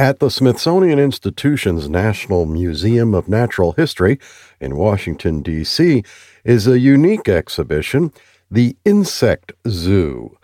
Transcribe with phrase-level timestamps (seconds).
[0.00, 4.18] At the Smithsonian Institution's National Museum of Natural History
[4.58, 6.02] in Washington, D.C.,
[6.42, 8.10] is a unique exhibition,
[8.50, 10.38] the Insect Zoo.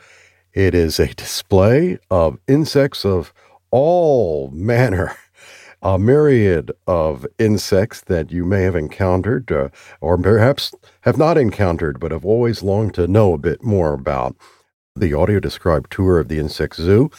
[0.53, 3.33] It is a display of insects of
[3.71, 5.17] all manner,
[5.81, 9.71] a myriad of insects that you may have encountered uh,
[10.03, 14.37] or perhaps have not encountered but have always longed to know a bit more about.
[14.95, 17.11] The audio described tour of the Insect Zoo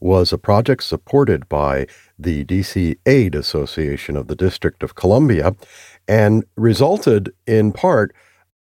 [0.00, 1.86] was a project supported by
[2.18, 5.54] the DC Aid Association of the District of Columbia
[6.06, 8.14] and resulted in part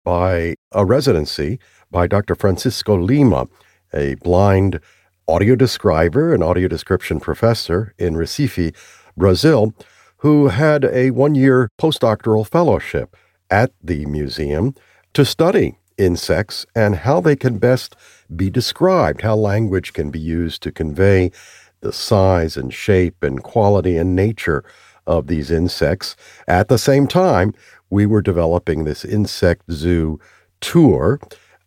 [0.03, 1.59] by a residency
[1.91, 2.35] by Dr.
[2.35, 3.47] Francisco Lima,
[3.93, 4.79] a blind
[5.27, 8.75] audio describer and audio description professor in Recife,
[9.17, 9.73] Brazil,
[10.17, 13.15] who had a one year postdoctoral fellowship
[13.49, 14.75] at the museum
[15.13, 17.95] to study insects and how they can best
[18.35, 21.31] be described, how language can be used to convey
[21.81, 24.63] the size and shape and quality and nature
[25.07, 26.15] of these insects.
[26.47, 27.53] At the same time,
[27.89, 30.19] we were developing this insect zoo
[30.61, 31.19] tour,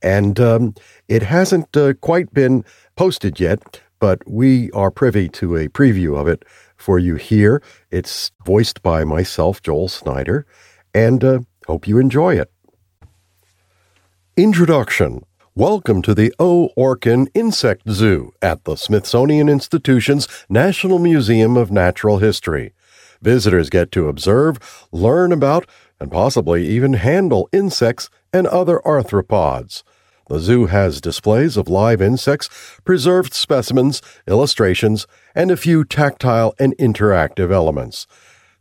[0.02, 0.74] and um,
[1.06, 2.64] it hasn't uh, quite been
[2.96, 6.44] posted yet, but we are privy to a preview of it
[6.76, 7.62] for you here.
[7.90, 10.46] It's voiced by myself, Joel Snyder,
[10.94, 12.50] and uh, hope you enjoy it.
[14.38, 15.24] Introduction
[15.56, 16.70] Welcome to the O.
[16.78, 22.72] Orkin Insect Zoo at the Smithsonian Institution's National Museum of Natural History.
[23.20, 29.82] Visitors get to observe, learn about, and possibly even handle insects and other arthropods.
[30.28, 32.48] The zoo has displays of live insects,
[32.84, 38.06] preserved specimens, illustrations, and a few tactile and interactive elements.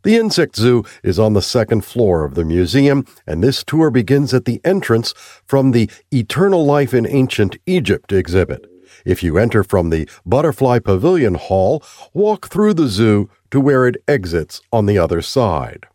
[0.04, 4.32] The Insect Zoo is on the second floor of the museum, and this tour begins
[4.32, 5.12] at the entrance
[5.44, 8.66] from the Eternal Life in Ancient Egypt exhibit.
[9.04, 11.82] If you enter from the Butterfly Pavilion Hall,
[12.14, 15.86] walk through the zoo to where it exits on the other side.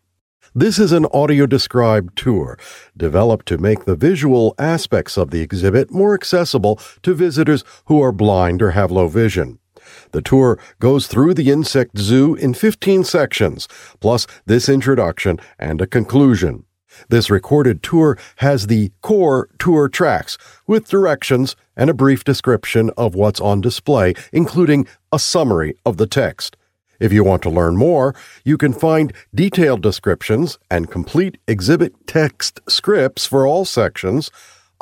[0.54, 2.58] This is an audio described tour
[2.96, 8.12] developed to make the visual aspects of the exhibit more accessible to visitors who are
[8.12, 9.58] blind or have low vision.
[10.12, 13.68] The tour goes through the insect zoo in 15 sections,
[14.00, 16.64] plus this introduction and a conclusion.
[17.08, 23.14] This recorded tour has the core tour tracks with directions and a brief description of
[23.14, 26.56] what's on display, including a summary of the text.
[27.00, 28.14] If you want to learn more,
[28.44, 34.30] you can find detailed descriptions and complete exhibit text scripts for all sections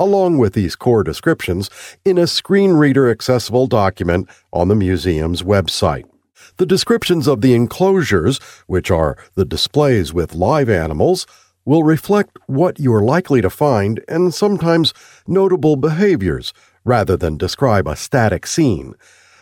[0.03, 1.69] along with these core descriptions,
[2.03, 6.05] in a screen reader accessible document on the museum's website.
[6.57, 8.37] The descriptions of the enclosures,
[8.67, 11.25] which are the displays with live animals,
[11.65, 14.93] will reflect what you are likely to find and sometimes
[15.25, 16.53] notable behaviors
[16.83, 18.93] rather than describe a static scene.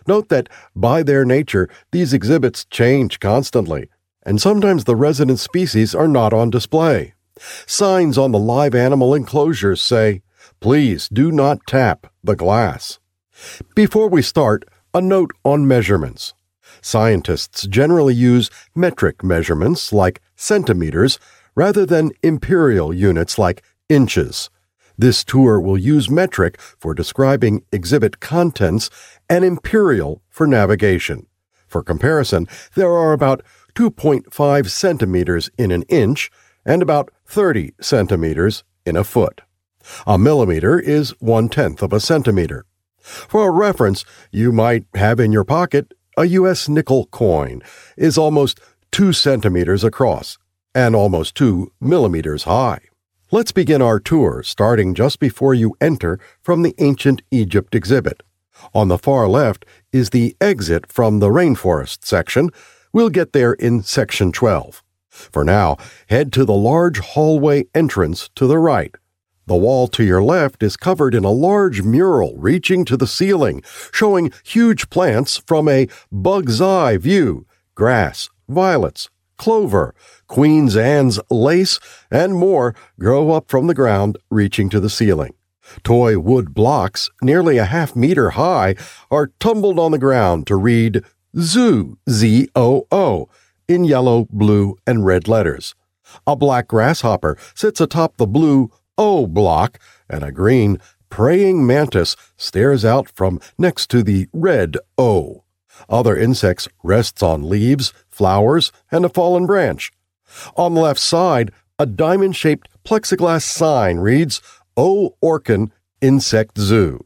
[0.07, 3.89] Note that by their nature, these exhibits change constantly,
[4.23, 7.13] and sometimes the resident species are not on display.
[7.65, 10.21] Signs on the live animal enclosures say,
[10.61, 12.99] Please do not tap the glass.
[13.73, 14.63] Before we start,
[14.93, 16.35] a note on measurements.
[16.81, 21.17] Scientists generally use metric measurements like centimeters
[21.55, 24.51] rather than imperial units like inches.
[24.95, 28.91] This tour will use metric for describing exhibit contents
[29.27, 31.25] and imperial for navigation.
[31.65, 33.41] For comparison, there are about
[33.73, 36.29] 2.5 centimeters in an inch
[36.63, 39.41] and about 30 centimeters in a foot.
[40.05, 42.65] A millimeter is one tenth of a centimeter.
[42.99, 46.69] For a reference, you might have in your pocket a U.S.
[46.69, 47.61] nickel coin
[47.97, 48.59] is almost
[48.91, 50.37] two centimeters across
[50.75, 52.81] and almost two millimeters high.
[53.31, 58.23] Let's begin our tour starting just before you enter from the Ancient Egypt exhibit.
[58.73, 62.49] On the far left is the exit from the rainforest section.
[62.93, 64.83] We'll get there in section 12.
[65.09, 65.77] For now,
[66.07, 68.93] head to the large hallway entrance to the right.
[69.47, 73.63] The wall to your left is covered in a large mural reaching to the ceiling,
[73.91, 79.95] showing huge plants from a bug's eye view grass, violets, clover,
[80.27, 81.79] Queen's Anne's lace,
[82.11, 85.33] and more grow up from the ground, reaching to the ceiling.
[85.83, 88.75] Toy wood blocks, nearly a half meter high,
[89.09, 91.03] are tumbled on the ground to read
[91.39, 93.29] Zoo, Z O O,
[93.67, 95.73] in yellow, blue, and red letters.
[96.27, 98.69] A black grasshopper sits atop the blue
[99.03, 100.77] O block, and a green
[101.09, 105.43] praying mantis stares out from next to the red O.
[105.89, 109.91] Other insects rests on leaves, flowers, and a fallen branch.
[110.55, 114.39] On the left side, a diamond-shaped plexiglass sign reads
[114.77, 115.15] O.
[115.19, 117.03] Orkin Insect Zoo.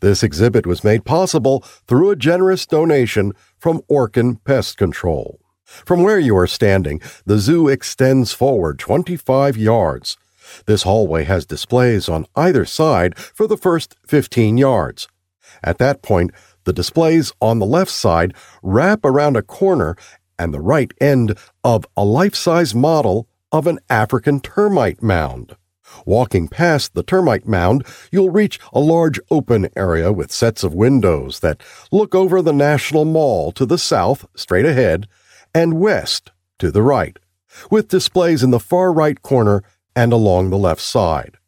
[0.00, 5.40] This exhibit was made possible through a generous donation from Orkin Pest Control.
[5.64, 10.18] From where you are standing, the zoo extends forward 25 yards.
[10.66, 15.08] This hallway has displays on either side for the first 15 yards.
[15.62, 16.30] At that point,
[16.64, 19.96] the displays on the left side wrap around a corner
[20.38, 25.56] and the right end of a life size model of an African termite mound.
[26.04, 31.40] Walking past the termite mound, you'll reach a large open area with sets of windows
[31.40, 35.08] that look over the National Mall to the south, straight ahead,
[35.54, 37.18] and west to the right,
[37.70, 39.62] with displays in the far right corner
[39.98, 41.38] and along the left side.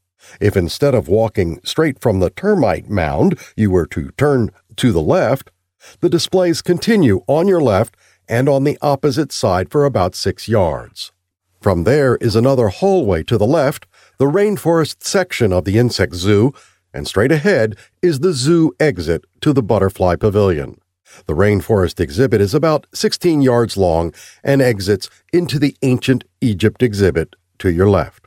[0.41, 5.01] If instead of walking straight from the termite mound you were to turn to the
[5.01, 5.53] left,
[6.01, 7.97] the displays continue on your left
[8.29, 11.13] and on the opposite side for about six yards.
[11.61, 13.87] From there is another hallway to the left,
[14.19, 16.53] the rainforest section of the insect zoo,
[16.93, 20.81] and straight ahead is the zoo exit to the butterfly pavilion.
[21.27, 24.13] The rainforest exhibit is about 16 yards long
[24.43, 28.20] and exits into the ancient Egypt exhibit to your left.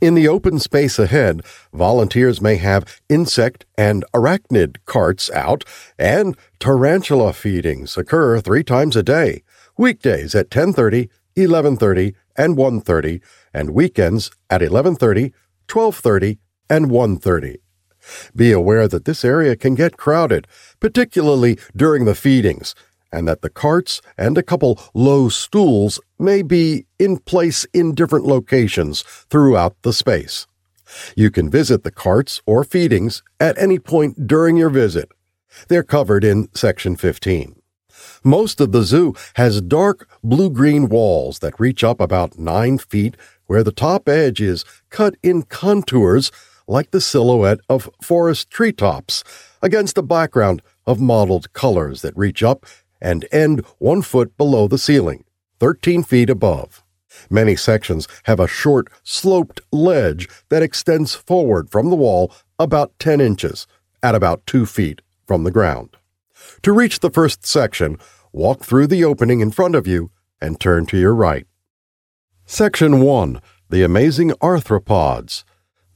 [0.00, 1.42] In the open space ahead,
[1.72, 5.64] volunteers may have insect and arachnid carts out,
[5.98, 9.42] and tarantula feedings occur three times a day,
[9.78, 13.20] weekdays at 10:30, 11:30, and 1:30,
[13.52, 15.32] and weekends at 11:30,
[15.68, 16.38] 12:30,
[16.68, 17.56] and 1:30.
[18.36, 20.46] Be aware that this area can get crowded,
[20.80, 22.74] particularly during the feedings,
[23.14, 28.26] and that the carts and a couple low stools may be in place in different
[28.26, 30.46] locations throughout the space.
[31.16, 35.10] You can visit the carts or feedings at any point during your visit.
[35.68, 37.56] They're covered in Section 15.
[38.22, 43.16] Most of the zoo has dark blue green walls that reach up about nine feet,
[43.46, 46.32] where the top edge is cut in contours
[46.66, 49.22] like the silhouette of forest treetops
[49.62, 52.66] against a background of mottled colors that reach up
[53.04, 55.24] and end one foot below the ceiling,
[55.60, 56.82] 13 feet above.
[57.30, 63.20] Many sections have a short, sloped ledge that extends forward from the wall about 10
[63.20, 63.66] inches
[64.02, 65.96] at about 2 feet from the ground.
[66.62, 67.98] To reach the first section,
[68.32, 70.10] walk through the opening in front of you
[70.40, 71.46] and turn to your right.
[72.46, 75.44] Section 1 The Amazing Arthropods.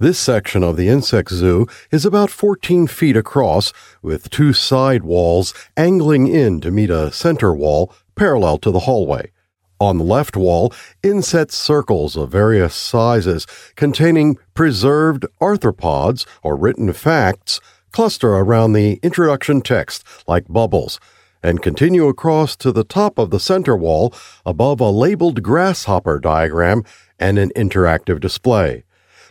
[0.00, 5.52] This section of the insect zoo is about 14 feet across, with two side walls
[5.76, 9.32] angling in to meet a center wall parallel to the hallway.
[9.80, 10.72] On the left wall,
[11.02, 17.60] inset circles of various sizes containing preserved arthropods or written facts
[17.90, 21.00] cluster around the introduction text like bubbles
[21.42, 24.14] and continue across to the top of the center wall
[24.46, 26.84] above a labeled grasshopper diagram
[27.18, 28.84] and an interactive display.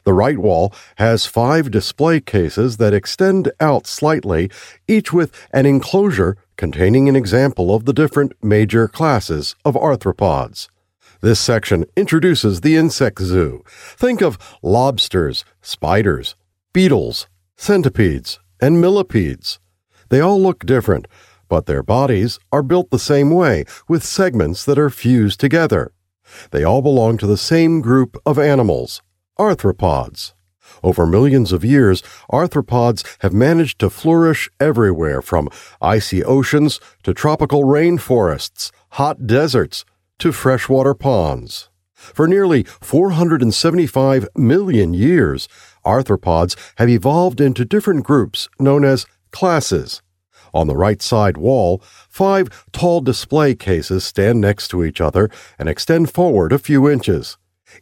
[0.07, 4.49] The right wall has five display cases that extend out slightly,
[4.87, 10.69] each with an enclosure containing an example of the different major classes of arthropods.
[11.19, 13.65] This section introduces the insect zoo.
[13.97, 16.37] Think of lobsters, spiders,
[16.71, 17.27] beetles,
[17.57, 19.59] centipedes, and millipedes.
[20.07, 21.09] They all look different,
[21.49, 25.91] but their bodies are built the same way, with segments that are fused together.
[26.51, 29.01] They all belong to the same group of animals,
[29.39, 30.33] arthropods.
[30.83, 32.01] Over millions of years,
[32.31, 35.49] arthropods have managed to flourish everywhere from
[35.81, 39.85] icy oceans to tropical rainforests, hot deserts,
[40.19, 41.69] to freshwater ponds.
[41.93, 45.47] For nearly 475 million years,
[45.85, 50.01] arthropods have evolved into different groups known as classes.
[50.53, 55.29] On the right side wall, five tall display cases stand next to each other
[55.59, 57.37] and extend forward a few inches.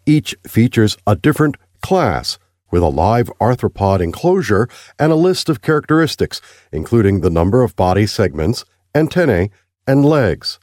[0.05, 2.37] Each features a different class
[2.71, 4.67] with a live arthropod enclosure
[4.99, 9.51] and a list of characteristics, including the number of body segments, antennae,
[9.87, 10.59] and legs.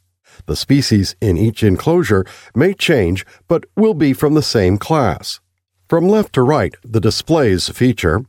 [0.46, 2.24] The species in each enclosure
[2.54, 5.40] may change, but will be from the same class.
[5.88, 8.24] From left to right, the displays feature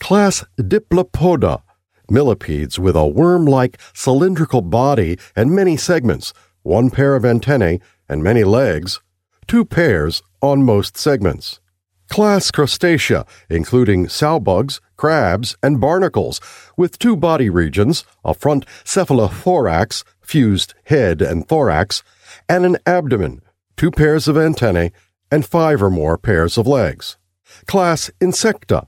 [0.00, 1.62] Class Diplopoda,
[2.10, 8.22] millipedes with a worm like cylindrical body and many segments, one pair of antennae, and
[8.22, 9.00] many legs,
[9.46, 11.60] two pairs on most segments.
[12.08, 16.40] Class Crustacea, including sow bugs, crabs, and barnacles,
[16.76, 22.02] with two body regions, a front cephalothorax, fused head and thorax,
[22.48, 23.42] and an abdomen,
[23.76, 24.92] two pairs of antennae,
[25.30, 27.18] and five or more pairs of legs.
[27.66, 28.86] Class Insecta,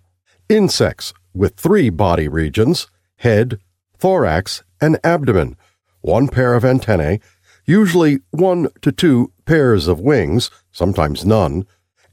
[0.49, 3.59] insects with three body regions, head,
[3.99, 5.57] thorax, and abdomen,
[6.00, 7.21] one pair of antennae,
[7.71, 11.67] usually one to two pairs of wings, sometimes none,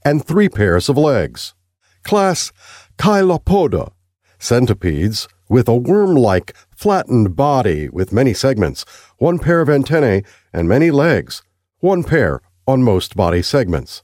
[0.05, 1.55] and three pairs of legs.
[2.03, 2.51] Class
[2.99, 3.91] Chilopoda,
[4.39, 8.85] centipedes with a worm like flattened body with many segments,
[9.17, 10.23] one pair of antennae,
[10.53, 11.41] and many legs,
[11.79, 14.03] one pair on most body segments.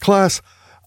[0.00, 0.40] Class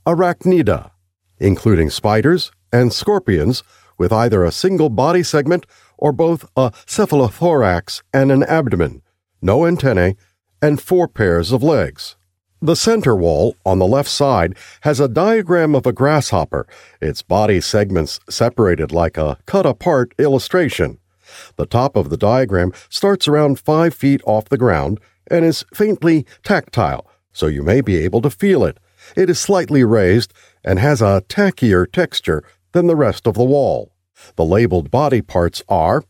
[0.08, 0.92] Arachnida,
[1.38, 3.64] including spiders and scorpions
[4.00, 5.66] with either a single body segment
[5.98, 9.02] or both a cephalothorax and an abdomen,
[9.42, 10.16] no antennae,
[10.62, 12.16] and four pairs of legs.
[12.62, 16.66] The center wall on the left side has a diagram of a grasshopper,
[17.00, 20.98] its body segments separated like a cut apart illustration.
[21.58, 26.26] The top of the diagram starts around five feet off the ground and is faintly
[26.42, 28.80] tactile, so you may be able to feel it.
[29.16, 33.92] It is slightly raised and has a tackier texture than the rest of the wall.
[34.36, 36.04] The labeled body parts are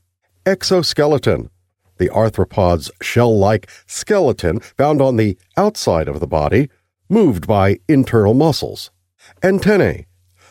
[0.45, 1.49] exoskeleton,
[1.97, 6.69] the arthropod's shell like skeleton found on the outside of the body,
[7.09, 8.91] moved by internal muscles.
[9.43, 10.07] Antennae,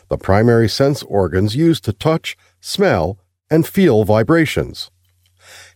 [0.09, 4.91] the primary sense organs used to touch, smell, and feel vibrations.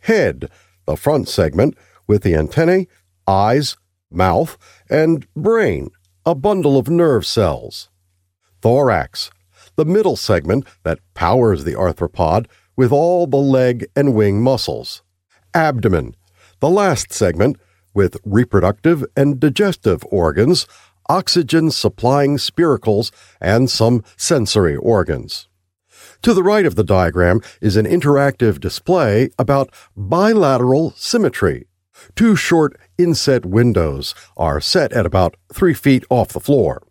[0.01, 0.49] Head,
[0.85, 2.87] the front segment with the antennae,
[3.27, 3.77] eyes,
[4.09, 4.57] mouth,
[4.89, 5.89] and brain,
[6.25, 7.89] a bundle of nerve cells.
[8.61, 9.31] Thorax,
[9.75, 15.01] the middle segment that powers the arthropod with all the leg and wing muscles
[15.53, 16.15] abdomen,
[16.60, 17.58] the last segment,
[17.93, 20.67] with reproductive and digestive organs,
[21.10, 25.48] oxygen supplying spiracles, and some sensory organs.
[26.22, 31.67] To the right of the diagram is an interactive display about bilateral symmetry.
[32.15, 36.84] Two short inset windows are set at about three feet off the floor.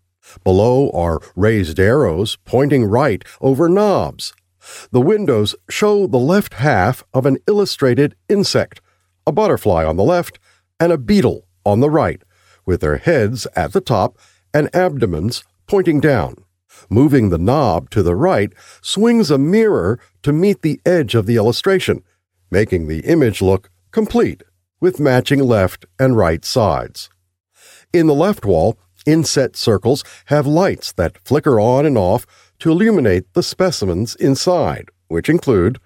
[0.44, 4.32] Below are raised arrows pointing right over knobs,
[4.90, 8.80] the windows show the left half of an illustrated insect,
[9.26, 10.38] a butterfly on the left
[10.78, 12.22] and a beetle on the right,
[12.66, 14.18] with their heads at the top
[14.52, 16.34] and abdomens pointing down.
[16.88, 21.36] Moving the knob to the right swings a mirror to meet the edge of the
[21.36, 22.02] illustration,
[22.50, 24.42] making the image look complete
[24.80, 27.10] with matching left and right sides.
[27.92, 32.26] In the left wall, inset circles have lights that flicker on and off
[32.60, 35.78] to illuminate the specimens inside, which include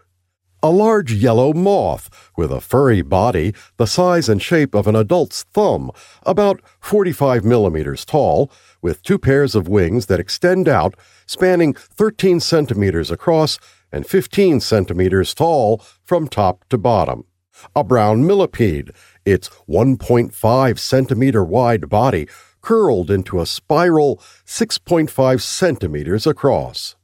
[0.63, 5.43] a large yellow moth with a furry body the size and shape of an adult's
[5.53, 5.91] thumb,
[6.23, 8.51] about 45 millimeters tall,
[8.81, 10.95] with two pairs of wings that extend out,
[11.27, 13.59] spanning 13 centimeters across
[13.93, 17.25] and 15 centimeters tall from top to bottom.
[17.77, 18.91] A brown millipede,
[19.27, 22.27] its 1.5 centimeter wide body
[22.65, 24.17] curled into a spiral
[24.47, 26.97] 6.5 centimeters across.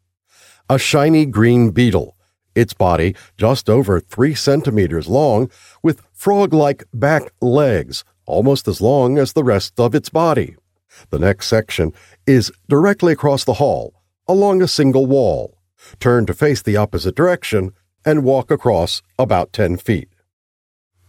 [0.69, 2.17] A shiny green beetle,
[2.55, 5.51] its body just over 3 centimeters long,
[5.83, 10.57] with frog like back legs almost as long as the rest of its body.
[11.11, 11.93] The next section
[12.27, 15.59] is directly across the hall, along a single wall.
[15.99, 17.73] Turn to face the opposite direction
[18.05, 20.09] and walk across about 10 feet.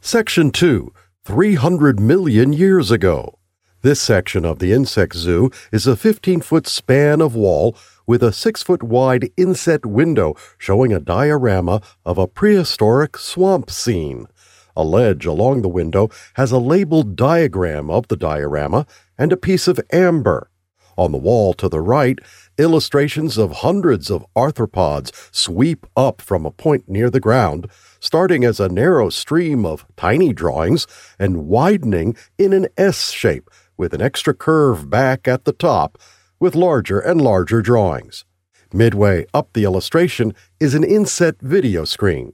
[0.01, 0.91] Section 2
[1.23, 3.37] 300 million years ago.
[3.83, 8.31] This section of the insect zoo is a 15 foot span of wall with a
[8.31, 14.27] 6 foot wide inset window showing a diorama of a prehistoric swamp scene.
[14.75, 18.85] A ledge along the window has a labeled diagram of the diorama
[19.17, 20.51] and a piece of amber.
[20.95, 22.19] On the wall to the right,
[22.59, 27.67] illustrations of hundreds of arthropods sweep up from a point near the ground,
[27.99, 30.85] starting as a narrow stream of tiny drawings
[31.17, 33.49] and widening in an S shape
[33.81, 35.97] with an extra curve back at the top
[36.39, 38.25] with larger and larger drawings.
[38.71, 42.33] Midway up the illustration is an inset video screen.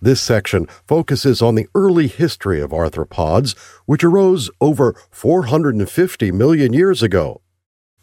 [0.00, 7.02] This section focuses on the early history of arthropods, which arose over 450 million years
[7.02, 7.40] ago.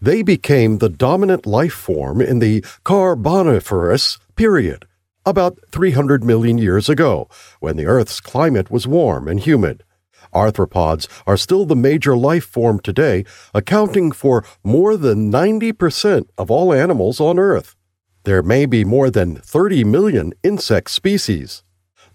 [0.02, 4.86] They became the dominant life form in the Carboniferous period,
[5.26, 7.30] about 300 million years ago,
[7.62, 9.86] when the Earth's climate was warm and humid.
[10.34, 16.74] Arthropods are still the major life form today, accounting for more than 90% of all
[16.74, 17.76] animals on Earth.
[18.24, 21.64] There may be more than 30 million insect species.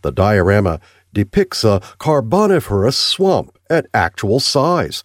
[0.02, 0.80] The diorama
[1.12, 5.02] depicts a carboniferous swamp at actual size.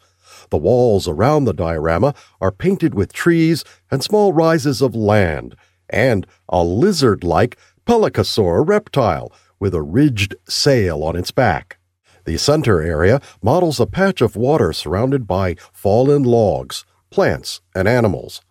[0.49, 5.55] The walls around the diorama are painted with trees and small rises of land,
[5.89, 11.77] and a lizard like pelycosaur reptile with a ridged sail on its back.
[12.25, 18.41] The center area models a patch of water surrounded by fallen logs, plants, and animals.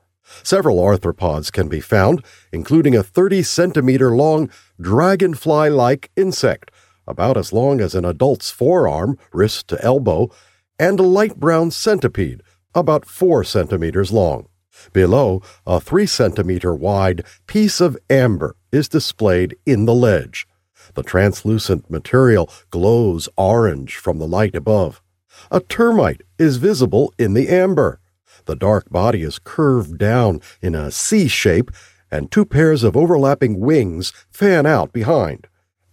[0.42, 4.50] Several arthropods can be found, including a 30 centimeter long
[4.80, 6.70] dragonfly like insect,
[7.06, 10.30] about as long as an adult's forearm, wrist to elbow,
[10.78, 12.42] and a light brown centipede,
[12.74, 14.46] about 4 centimeters long.
[14.92, 20.46] Below, a 3 centimeter wide piece of amber is displayed in the ledge.
[20.94, 25.02] The translucent material glows orange from the light above.
[25.50, 28.00] A termite is visible in the amber.
[28.46, 31.70] The dark body is curved down in a C shape,
[32.10, 35.46] and two pairs of overlapping wings fan out behind.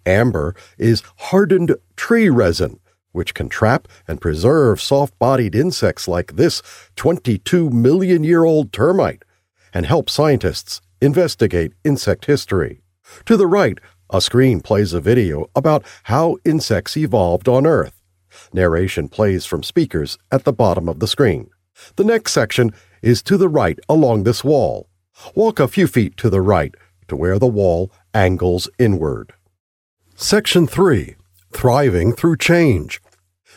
[0.05, 2.79] Amber is hardened tree resin,
[3.11, 6.61] which can trap and preserve soft bodied insects like this
[6.95, 9.23] 22 million year old termite
[9.73, 12.81] and help scientists investigate insect history.
[13.25, 18.01] To the right, a screen plays a video about how insects evolved on Earth.
[18.53, 21.49] Narration plays from speakers at the bottom of the screen.
[21.95, 24.89] The next section is to the right along this wall.
[25.35, 26.73] Walk a few feet to the right
[27.07, 29.33] to where the wall angles inward.
[30.15, 31.15] Section 3
[31.51, 33.01] Thriving Through Change.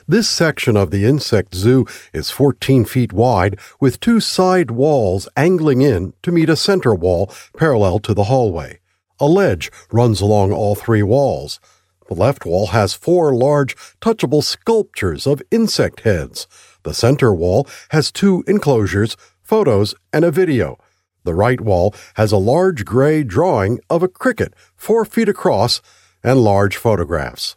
[0.06, 5.82] This section of the insect zoo is 14 feet wide with two side walls angling
[5.82, 8.79] in to meet a center wall parallel to the hallway.
[9.20, 11.60] A ledge runs along all three walls.
[12.08, 16.48] The left wall has four large, touchable sculptures of insect heads.
[16.82, 20.78] The center wall has two enclosures, photos, and a video.
[21.24, 25.82] The right wall has a large gray drawing of a cricket four feet across
[26.24, 27.56] and large photographs.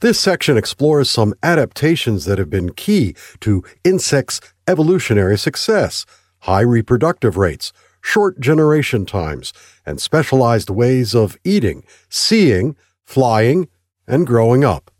[0.00, 6.04] This section explores some adaptations that have been key to insects' evolutionary success,
[6.40, 7.72] high reproductive rates,
[8.04, 9.52] short generation times,
[9.86, 13.66] and specialized ways of eating, seeing, flying,
[14.06, 14.90] and growing up.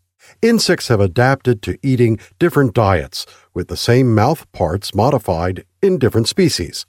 [0.40, 6.28] Insects have adapted to eating different diets, with the same mouth parts modified in different
[6.28, 6.86] species.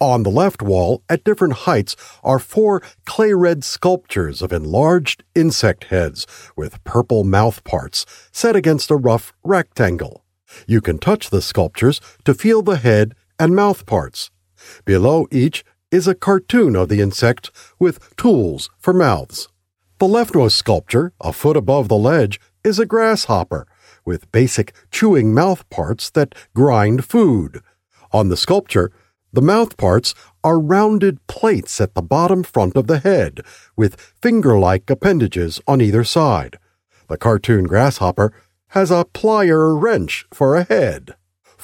[0.00, 5.84] On the left wall, at different heights, are four clay red sculptures of enlarged insect
[5.84, 10.24] heads with purple mouth parts set against a rough rectangle.
[10.66, 14.30] You can touch the sculptures to feel the head and mouth parts.
[14.84, 19.48] Below each is a cartoon of the insect with tools for mouths.
[19.98, 23.66] The leftmost sculpture, a foot above the ledge, is a grasshopper
[24.04, 27.60] with basic chewing mouth parts that grind food.
[28.12, 28.92] On the sculpture,
[29.32, 33.40] the mouth parts are rounded plates at the bottom front of the head,
[33.76, 36.58] with finger like appendages on either side.
[37.08, 38.32] The cartoon grasshopper
[38.68, 41.14] has a plier wrench for a head.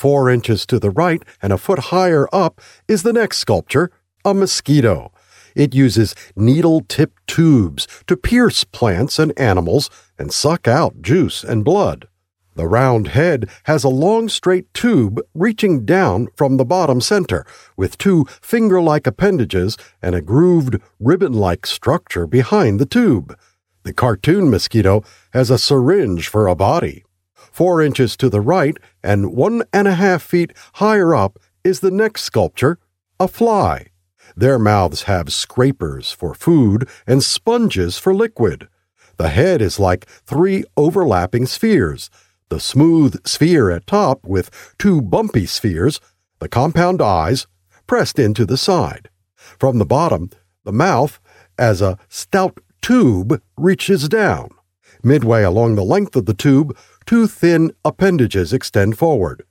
[0.01, 3.91] Four inches to the right and a foot higher up is the next sculpture,
[4.25, 5.13] a mosquito.
[5.55, 11.67] It uses needle tipped tubes to pierce plants and animals and suck out juice and
[11.67, 12.09] blood.
[12.55, 17.45] The round head has a long straight tube reaching down from the bottom center,
[17.77, 23.37] with two finger like appendages and a grooved ribbon like structure behind the tube.
[23.83, 27.05] The cartoon mosquito has a syringe for a body.
[27.61, 31.91] Four inches to the right and one and a half feet higher up is the
[31.91, 32.79] next sculpture,
[33.19, 33.89] a fly.
[34.35, 38.67] Their mouths have scrapers for food and sponges for liquid.
[39.19, 42.09] The head is like three overlapping spheres
[42.49, 46.01] the smooth sphere at top with two bumpy spheres,
[46.39, 47.47] the compound eyes,
[47.87, 49.11] pressed into the side.
[49.37, 50.31] From the bottom,
[50.65, 51.21] the mouth,
[51.59, 54.49] as a stout tube, reaches down.
[55.03, 56.77] Midway along the length of the tube,
[57.11, 59.43] two thin appendages extend forward.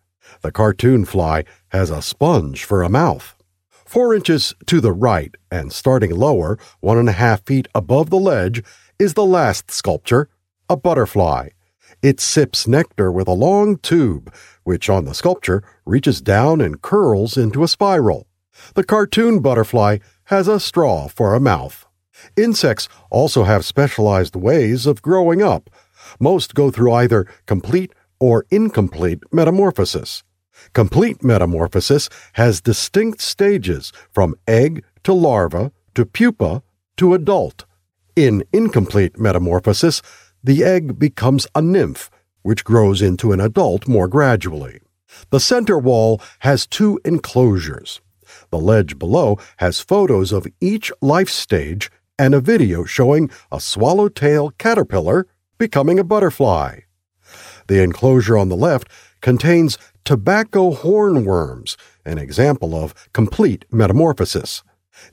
[0.43, 1.43] The cartoon fly
[1.73, 3.35] has a sponge for a mouth.
[3.69, 8.17] Four inches to the right, and starting lower, one and a half feet above the
[8.17, 8.63] ledge,
[8.97, 10.29] is the last sculpture,
[10.69, 11.49] a butterfly.
[12.01, 17.35] It sips nectar with a long tube, which on the sculpture reaches down and curls
[17.35, 18.25] into a spiral.
[18.75, 21.85] The cartoon butterfly has a straw for a mouth.
[22.37, 25.69] Insects also have specialized ways of growing up.
[26.19, 30.23] Most go through either complete or incomplete metamorphosis.
[30.73, 36.61] Complete metamorphosis has distinct stages from egg to larva to pupa
[36.97, 37.65] to adult.
[38.15, 40.01] In incomplete metamorphosis,
[40.43, 42.09] the egg becomes a nymph,
[42.41, 44.81] which grows into an adult more gradually.
[45.29, 48.01] The center wall has two enclosures.
[48.51, 54.51] The ledge below has photos of each life stage and a video showing a swallowtail
[54.57, 55.25] caterpillar
[55.59, 56.79] becoming a butterfly.
[57.67, 58.89] The enclosure on the left
[59.21, 64.63] contains tobacco hornworms, an example of complete metamorphosis.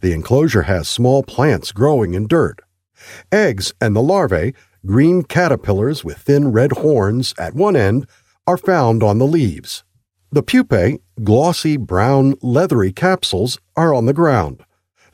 [0.01, 2.61] The enclosure has small plants growing in dirt.
[3.31, 4.55] Eggs and the larvae,
[4.87, 8.07] green caterpillars with thin red horns at one end,
[8.47, 9.85] are found on the leaves.
[10.31, 14.65] The pupae, glossy brown leathery capsules, are on the ground.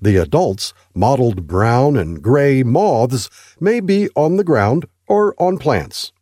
[0.00, 6.12] The adults, mottled brown and gray moths, may be on the ground or on plants.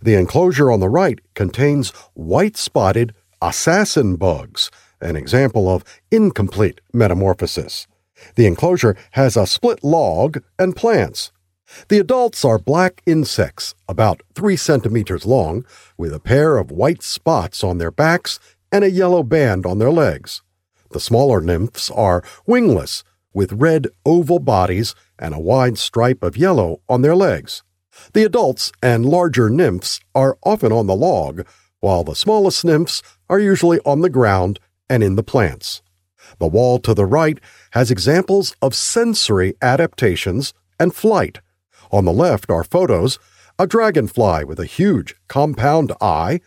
[0.00, 7.86] The enclosure on the right contains white spotted assassin bugs, an example of incomplete metamorphosis.
[8.36, 11.32] The enclosure has a split log and plants.
[11.88, 15.64] The adults are black insects, about 3 centimeters long,
[15.96, 18.38] with a pair of white spots on their backs
[18.70, 20.42] and a yellow band on their legs.
[20.90, 26.82] The smaller nymphs are wingless, with red oval bodies and a wide stripe of yellow
[26.88, 27.62] on their legs.
[28.12, 31.46] The adults and larger nymphs are often on the log,
[31.80, 35.82] while the smallest nymphs are usually on the ground and in the plants.
[36.38, 37.38] The wall to the right
[37.72, 41.40] has examples of sensory adaptations and flight.
[41.90, 43.18] On the left are photos
[43.58, 46.40] a dragonfly with a huge compound eye,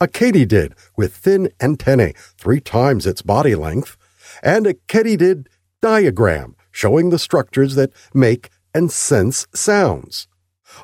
[0.00, 3.96] a katydid with thin antennae three times its body length,
[4.42, 5.46] and a katydid
[5.82, 10.28] diagram showing the structures that make and sense sounds.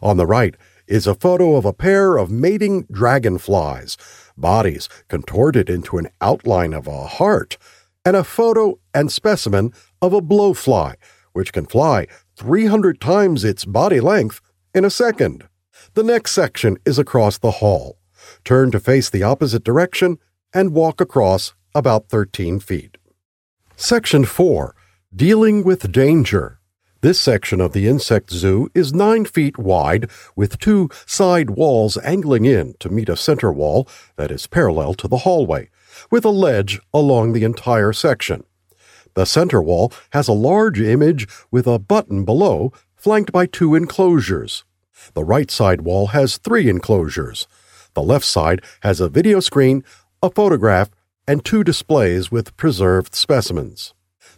[0.02, 3.96] On the right is a photo of a pair of mating dragonflies,
[4.36, 7.58] bodies contorted into an outline of a heart,
[8.04, 10.94] and a photo and specimen of a blowfly,
[11.32, 14.40] which can fly 300 times its body length
[14.74, 15.48] in a second.
[15.94, 17.98] The next section is across the hall.
[18.44, 20.18] Turn to face the opposite direction
[20.54, 22.96] and walk across about 13 feet.
[23.76, 24.74] Section 4
[25.14, 26.60] Dealing with Danger.
[27.06, 32.44] This section of the insect zoo is 9 feet wide with two side walls angling
[32.46, 35.70] in to meet a center wall that is parallel to the hallway,
[36.10, 38.42] with a ledge along the entire section.
[39.14, 44.64] The center wall has a large image with a button below, flanked by two enclosures.
[45.14, 47.46] The right side wall has three enclosures.
[47.94, 49.84] The left side has a video screen,
[50.24, 50.90] a photograph,
[51.28, 53.94] and two displays with preserved specimens.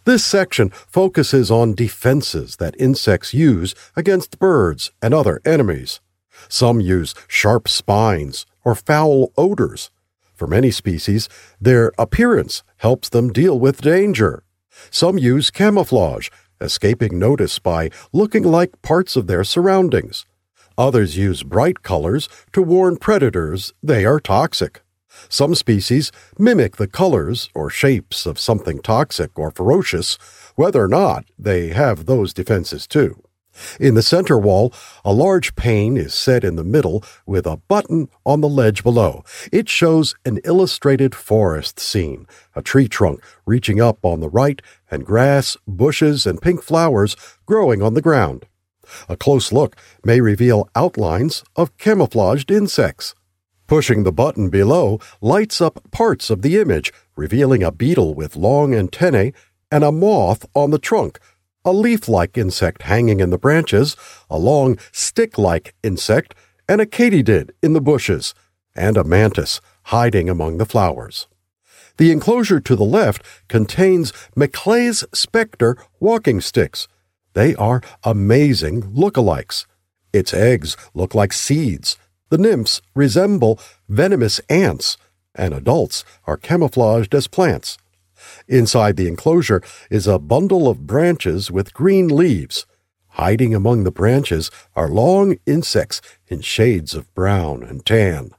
[0.09, 6.01] This section focuses on defenses that insects use against birds and other enemies.
[6.49, 9.91] Some use sharp spines or foul odors.
[10.35, 11.29] For many species,
[11.61, 14.45] their appearance helps them deal with danger.
[14.91, 20.25] Some use camouflage, escaping notice by looking like parts of their surroundings.
[20.79, 24.81] Others use bright colors to warn predators they are toxic.
[25.29, 30.19] Some species mimic the colors or shapes of something toxic or ferocious,
[30.57, 33.23] whether or not they have those defenses too.
[33.81, 34.73] In the center wall,
[35.05, 39.25] a large pane is set in the middle with a button on the ledge below.
[39.53, 45.05] It shows an illustrated forest scene, a tree trunk reaching up on the right, and
[45.05, 48.47] grass, bushes, and pink flowers growing on the ground.
[49.09, 53.15] A close look may reveal outlines of camouflaged insects.
[53.69, 58.75] Pushing the button below lights up parts of the image, revealing a beetle with long
[58.75, 59.35] antennae
[59.71, 61.21] and a moth on the trunk,
[61.67, 63.95] a leaf like insect hanging in the branches,
[64.31, 66.35] a long stick like insect,
[66.67, 68.35] and a katydid in the bushes,
[68.75, 71.29] and a mantis hiding among the flowers.
[71.99, 76.89] The enclosure to the left contains Macleay's Spectre walking sticks.
[77.35, 79.67] They are amazing lookalikes.
[80.15, 81.99] Its eggs look like seeds
[82.31, 84.97] the nymphs resemble venomous ants,
[85.35, 87.79] and adults are camouflaged as plants.
[88.49, 92.67] Inside the enclosure is a bundle of branches with green leaves.
[93.13, 98.31] Hiding among the branches are long insects in shades of brown and tan.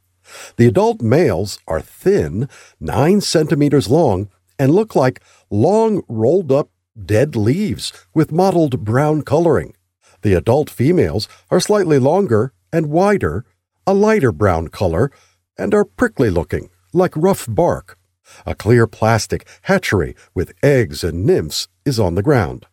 [0.57, 2.47] The adult males are thin,
[2.79, 6.69] nine centimeters long, and look like long rolled up
[7.05, 9.73] dead leaves with mottled brown coloring.
[10.21, 13.45] The adult females are slightly longer and wider
[13.89, 15.11] a lighter brown color,
[15.57, 17.97] and are prickly looking, like rough bark.
[18.45, 22.67] A clear plastic hatchery with eggs and nymphs is on the ground.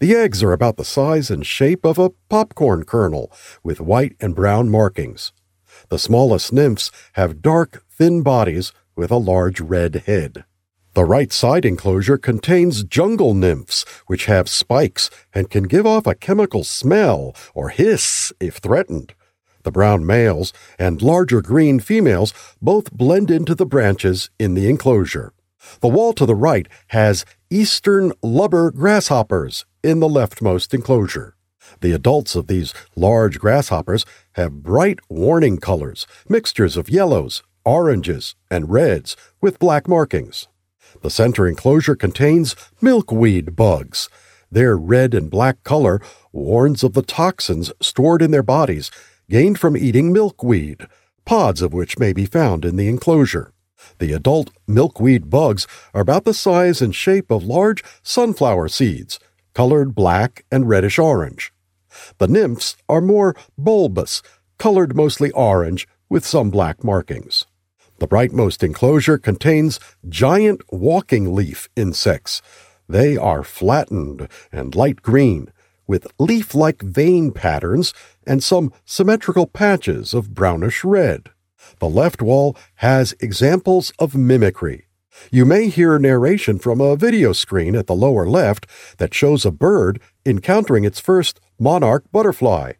[0.00, 3.30] The eggs are about the size and shape of a popcorn kernel,
[3.62, 5.34] with white and brown markings.
[5.90, 10.46] The smallest nymphs have dark, thin bodies with a large red head.
[10.94, 16.14] The right side enclosure contains jungle nymphs, which have spikes and can give off a
[16.14, 19.12] chemical smell or hiss if threatened.
[19.62, 25.32] The brown males and larger green females both blend into the branches in the enclosure.
[25.80, 31.36] The wall to the right has eastern lubber grasshoppers in the leftmost enclosure.
[31.80, 38.70] The adults of these large grasshoppers have bright warning colors, mixtures of yellows, oranges, and
[38.70, 40.48] reds with black markings.
[41.02, 44.08] The center enclosure contains milkweed bugs.
[44.50, 46.00] Their red and black color
[46.32, 48.90] warns of the toxins stored in their bodies
[49.30, 50.86] gained from eating milkweed,
[51.24, 53.52] pods of which may be found in the enclosure.
[53.98, 59.18] The adult milkweed bugs are about the size and shape of large sunflower seeds,
[59.54, 61.52] colored black and reddish orange.
[62.18, 64.22] The nymphs are more bulbous,
[64.58, 67.46] colored mostly orange with some black markings.
[67.98, 72.42] The rightmost enclosure contains giant walking leaf insects.
[72.88, 75.51] They are flattened and light green,
[75.86, 77.92] with leaf like vein patterns
[78.26, 81.30] and some symmetrical patches of brownish red.
[81.78, 84.86] The left wall has examples of mimicry.
[85.30, 88.66] You may hear narration from a video screen at the lower left
[88.98, 92.72] that shows a bird encountering its first monarch butterfly.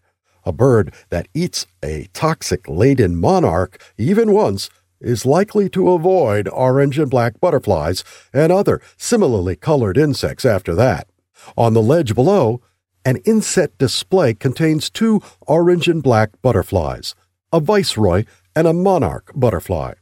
[0.45, 6.99] A bird that eats a toxic laden monarch even once is likely to avoid orange
[6.99, 11.09] and black butterflies and other similarly colored insects after that.
[11.57, 12.61] On the ledge below,
[13.05, 17.15] an inset display contains two orange and black butterflies,
[17.53, 19.95] a viceroy and a monarch butterfly.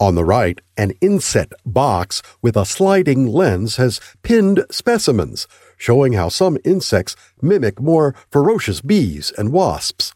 [0.00, 6.28] On the right, an inset box with a sliding lens has pinned specimens, showing how
[6.28, 10.12] some insects mimic more ferocious bees and wasps.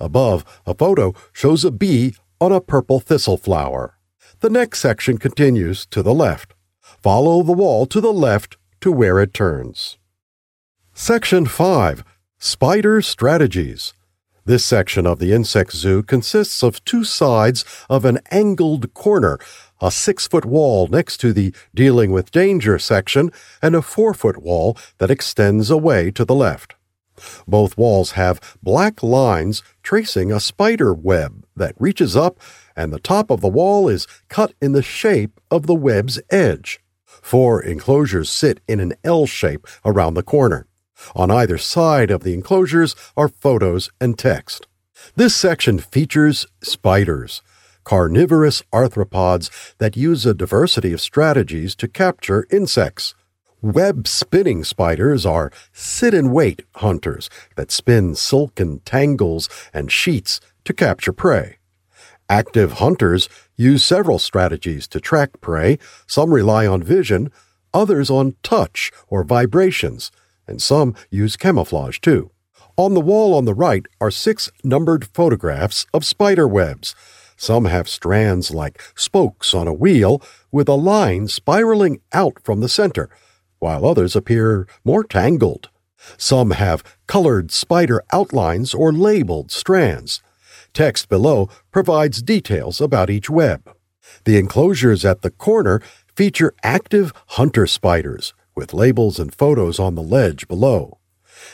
[0.00, 3.98] Above, a photo shows a bee on a purple thistle flower.
[4.40, 6.54] The next section continues to the left.
[6.80, 9.97] Follow the wall to the left to where it turns.
[11.00, 12.02] Section 5
[12.38, 13.94] Spider Strategies.
[14.44, 19.38] This section of the insect zoo consists of two sides of an angled corner,
[19.80, 23.30] a six foot wall next to the dealing with danger section,
[23.62, 26.74] and a four foot wall that extends away to the left.
[27.46, 32.40] Both walls have black lines tracing a spider web that reaches up,
[32.74, 36.80] and the top of the wall is cut in the shape of the web's edge.
[37.06, 40.67] Four enclosures sit in an L shape around the corner.
[41.14, 44.66] On either side of the enclosures are photos and text.
[45.16, 47.42] This section features spiders,
[47.84, 53.14] carnivorous arthropods that use a diversity of strategies to capture insects.
[53.62, 60.72] Web spinning spiders are sit and wait hunters that spin silken tangles and sheets to
[60.72, 61.56] capture prey.
[62.28, 65.78] Active hunters use several strategies to track prey.
[66.06, 67.32] Some rely on vision,
[67.72, 70.12] others on touch or vibrations,
[70.48, 72.30] and some use camouflage too.
[72.76, 76.94] On the wall on the right are six numbered photographs of spider webs.
[77.36, 82.68] Some have strands like spokes on a wheel with a line spiraling out from the
[82.68, 83.10] center,
[83.58, 85.68] while others appear more tangled.
[86.16, 90.22] Some have colored spider outlines or labeled strands.
[90.72, 93.68] Text below provides details about each web.
[94.24, 95.82] The enclosures at the corner
[96.14, 100.98] feature active hunter spiders, with labels and photos on the ledge below.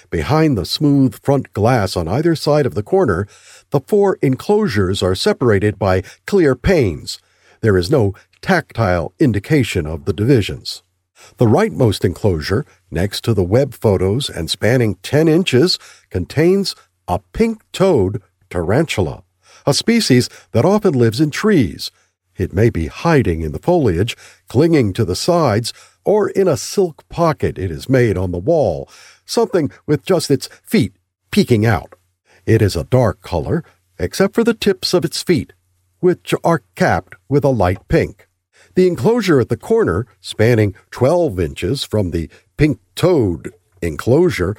[0.08, 3.28] Behind the smooth front glass on either side of the corner,
[3.68, 7.18] the four enclosures are separated by clear panes.
[7.60, 10.82] There is no tactile indication of the divisions.
[11.36, 16.74] The rightmost enclosure, next to the web photos and spanning 10 inches, contains
[17.06, 19.24] a pink toed tarantula,
[19.66, 21.90] a species that often lives in trees.
[22.36, 24.16] It may be hiding in the foliage,
[24.48, 25.72] clinging to the sides,
[26.04, 28.88] or in a silk pocket it is made on the wall,
[29.24, 30.94] something with just its feet
[31.30, 31.94] peeking out.
[32.46, 33.64] It is a dark color,
[33.98, 35.52] except for the tips of its feet,
[36.00, 38.28] which are capped with a light pink.
[38.74, 44.56] The enclosure at the corner, spanning 12 inches from the pink toed enclosure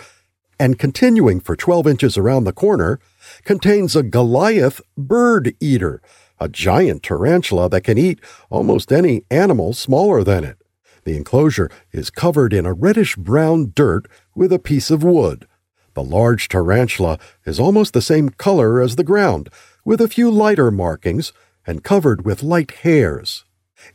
[0.60, 3.00] and continuing for 12 inches around the corner,
[3.44, 6.02] contains a Goliath bird eater,
[6.40, 8.20] a giant tarantula that can eat
[8.50, 10.58] almost any animal smaller than it.
[11.04, 15.48] The enclosure is covered in a reddish brown dirt with a piece of wood.
[15.94, 19.50] The large tarantula is almost the same color as the ground,
[19.86, 21.32] with a few lighter markings
[21.66, 23.46] and covered with light hairs.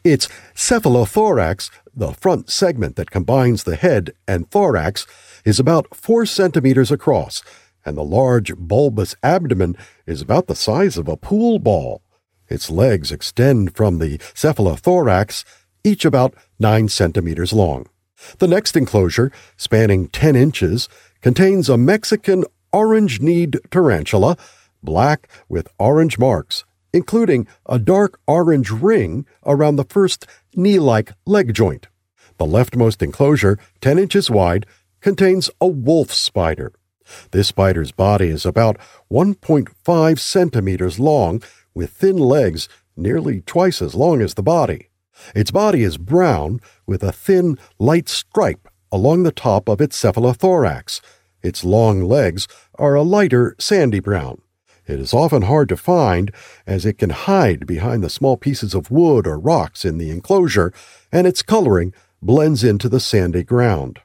[0.05, 5.07] Its cephalothorax, the front segment that combines the head and thorax,
[5.45, 7.43] is about four centimeters across,
[7.85, 9.77] and the large bulbous abdomen
[10.07, 12.03] is about the size of a pool ball.
[12.51, 15.45] Its legs extend from the cephalothorax
[15.85, 17.87] each about 9 centimeters long.
[18.39, 20.89] The next enclosure, spanning 10 inches,
[21.23, 24.37] contains a Mexican orange kneed tarantula,
[24.83, 31.55] black with orange marks, including a dark orange ring around the first knee like leg
[31.55, 31.87] joint.
[32.39, 34.67] The leftmost enclosure, 10 inches wide,
[35.01, 36.73] contains a wolf spider.
[37.33, 38.79] This spider's body is about
[39.11, 41.43] 1.5 centimeters long,
[41.75, 44.89] with thin legs nearly twice as long as the body.
[45.35, 51.01] Its body is brown with a thin, light stripe along the top of its cephalothorax.
[51.43, 54.41] Its long legs are a lighter, sandy brown.
[54.87, 56.33] It is often hard to find,
[56.67, 60.73] as it can hide behind the small pieces of wood or rocks in the enclosure,
[61.13, 64.01] and its coloring blends into the sandy ground.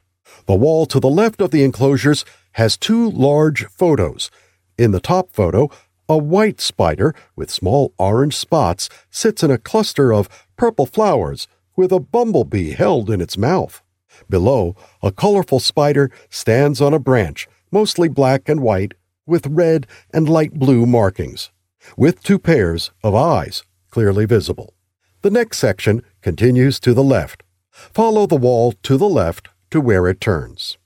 [0.46, 4.30] The wall to the left of the enclosures has two large photos.
[4.78, 5.70] In the top photo,
[6.08, 11.92] a white spider with small orange spots sits in a cluster of purple flowers with
[11.92, 13.82] a bumblebee held in its mouth.
[14.30, 18.94] Below, a colorful spider stands on a branch mostly black and white,
[19.26, 21.50] with red and light blue markings,
[21.96, 24.74] with two pairs of eyes clearly visible.
[25.22, 27.42] The next section continues to the left.
[27.70, 30.78] Follow the wall to the left to where it turns.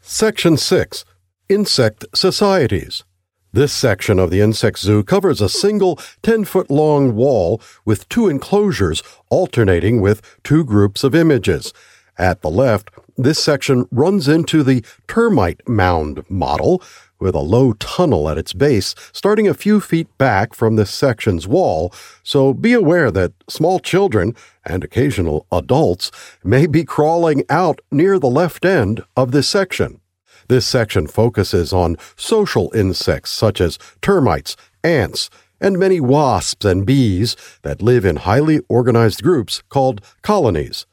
[0.00, 1.04] Section 6
[1.48, 3.04] Insect Societies.
[3.52, 8.28] This section of the insect zoo covers a single 10 foot long wall with two
[8.28, 11.72] enclosures alternating with two groups of images.
[12.18, 16.82] At the left, this section runs into the termite mound model
[17.18, 21.48] with a low tunnel at its base starting a few feet back from this section's
[21.48, 24.34] wall, so be aware that small children
[24.66, 26.10] and occasional adults
[26.44, 30.00] may be crawling out near the left end of this section.
[30.48, 35.28] This section focuses on social insects such as termites, ants,
[35.60, 40.86] and many wasps and bees that live in highly organized groups called colonies.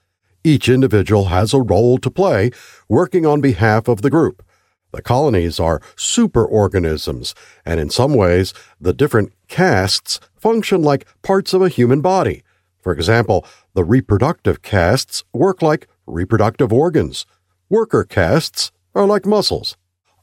[0.44, 2.52] Each individual has a role to play,
[2.90, 4.44] working on behalf of the group.
[4.92, 7.34] The colonies are superorganisms,
[7.66, 12.44] and in some ways, the different castes function like parts of a human body.
[12.82, 17.26] For example, the reproductive castes work like reproductive organs.
[17.70, 19.76] Worker castes are like muscles.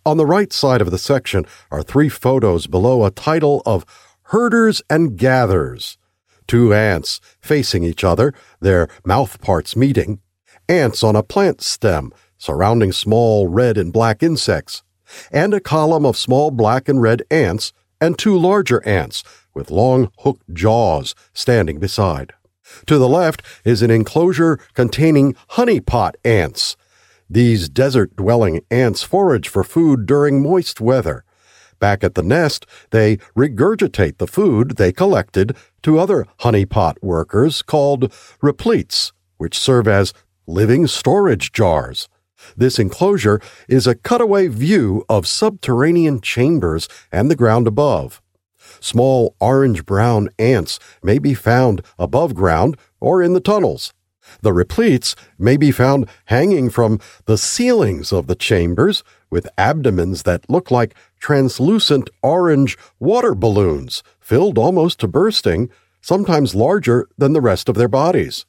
[0.06, 3.84] On the right side of the section are three photos below a title of
[4.24, 5.98] Herders and Gatherers.
[6.46, 10.20] Two ants facing each other, their mouth parts meeting.
[10.68, 14.82] Ants on a plant stem surrounding small red and black insects.
[15.30, 19.22] And a column of small black and red ants and two larger ants
[19.54, 22.32] with long hooked jaws standing beside.
[22.86, 26.76] To the left is an enclosure containing honeypot ants
[27.30, 31.24] these desert dwelling ants forage for food during moist weather.
[31.78, 38.12] Back at the nest, they regurgitate the food they collected to other honeypot workers called
[38.42, 40.12] repletes, which serve as
[40.46, 42.08] living storage jars.
[42.56, 48.20] This enclosure is a cutaway view of subterranean chambers and the ground above.
[48.80, 53.92] Small orange brown ants may be found above ground or in the tunnels.
[54.42, 60.48] The repletes may be found hanging from the ceilings of the chambers with abdomens that
[60.48, 67.68] look like translucent orange water balloons filled almost to bursting, sometimes larger than the rest
[67.68, 68.46] of their bodies.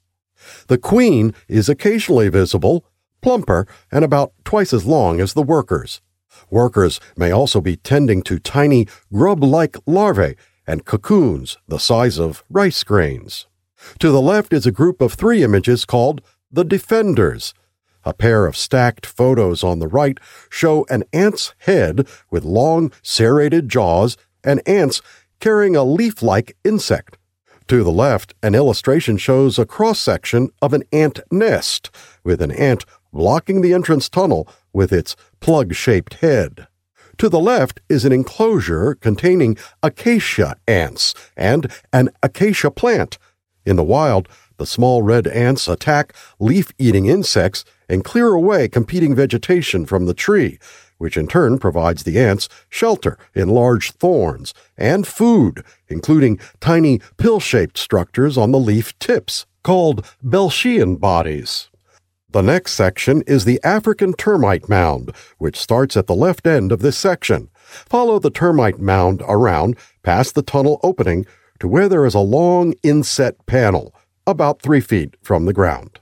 [0.67, 2.86] The queen is occasionally visible,
[3.22, 6.02] plumper, and about twice as long as the workers.
[6.50, 12.44] Workers may also be tending to tiny grub like larvae and cocoons the size of
[12.50, 13.48] rice grains.
[14.00, 17.54] To the left is a group of three images called the Defenders.
[18.04, 20.17] A pair of stacked photos on the right
[20.50, 25.02] show an ant's head with long, serrated jaws and ants
[25.39, 27.17] carrying a leaf like insect.
[27.67, 31.89] To the left, an illustration shows a cross section of an ant nest,
[32.24, 36.67] with an ant blocking the entrance tunnel with its plug shaped head.
[37.17, 43.17] To the left is an enclosure containing acacia ants and an acacia plant
[43.65, 49.15] in the wild, the small red ants attack leaf eating insects and clear away competing
[49.15, 50.60] vegetation from the tree,
[50.97, 57.39] which in turn provides the ants shelter in large thorns and food, including tiny pill
[57.39, 61.69] shaped structures on the leaf tips called Beltian bodies.
[62.30, 66.80] The next section is the African termite mound, which starts at the left end of
[66.80, 67.50] this section.
[67.65, 71.26] Follow the termite mound around past the tunnel opening
[71.62, 73.93] to where there is a long inset panel,
[74.26, 76.00] about three feet from the ground.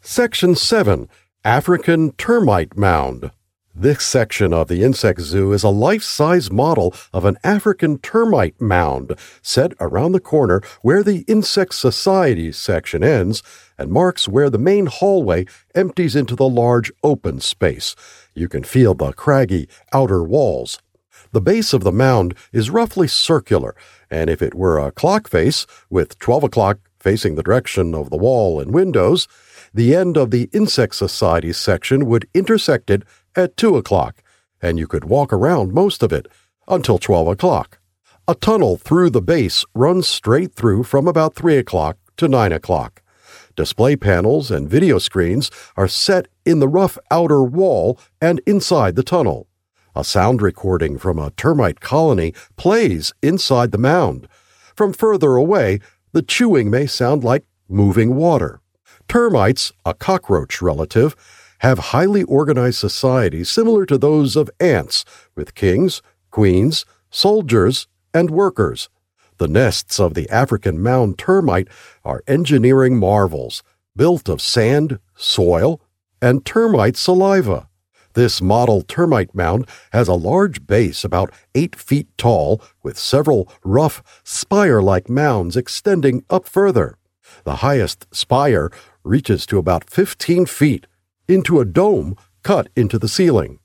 [0.00, 1.10] Section 7
[1.44, 3.30] African Termite Mound.
[3.74, 8.58] This section of the insect zoo is a life size model of an African termite
[8.60, 13.42] mound set around the corner where the Insect Society section ends
[13.76, 17.94] and marks where the main hallway empties into the large open space.
[18.34, 20.78] You can feel the craggy outer walls.
[21.32, 23.74] The base of the mound is roughly circular
[24.10, 28.16] and if it were a clock face, with 12 o'clock facing the direction of the
[28.16, 29.28] wall and windows,
[29.72, 33.02] the end of the Insect Society section would intersect it
[33.36, 34.22] at 2 o'clock,
[34.62, 36.26] and you could walk around most of it
[36.66, 37.78] until 12 o'clock.
[38.26, 43.02] A tunnel through the base runs straight through from about 3 o'clock to 9 o'clock.
[43.56, 49.02] Display panels and video screens are set in the rough outer wall and inside the
[49.02, 49.47] tunnel.
[49.98, 54.28] A sound recording from a termite colony plays inside the mound.
[54.76, 55.80] From further away,
[56.12, 58.60] the chewing may sound like moving water.
[59.08, 61.16] Termites, a cockroach relative,
[61.62, 68.88] have highly organized societies similar to those of ants, with kings, queens, soldiers, and workers.
[69.38, 71.66] The nests of the African mound termite
[72.04, 73.64] are engineering marvels,
[73.96, 75.80] built of sand, soil,
[76.22, 77.68] and termite saliva.
[78.14, 84.02] This model termite mound has a large base about eight feet tall with several rough,
[84.24, 86.96] spire like mounds extending up further.
[87.44, 88.70] The highest spire
[89.04, 90.86] reaches to about 15 feet
[91.28, 93.58] into a dome cut into the ceiling.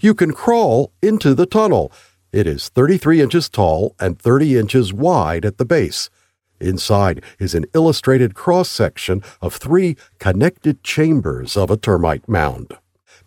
[0.00, 1.92] You can crawl into the tunnel.
[2.32, 6.10] It is 33 inches tall and 30 inches wide at the base.
[6.60, 12.76] Inside is an illustrated cross section of three connected chambers of a termite mound.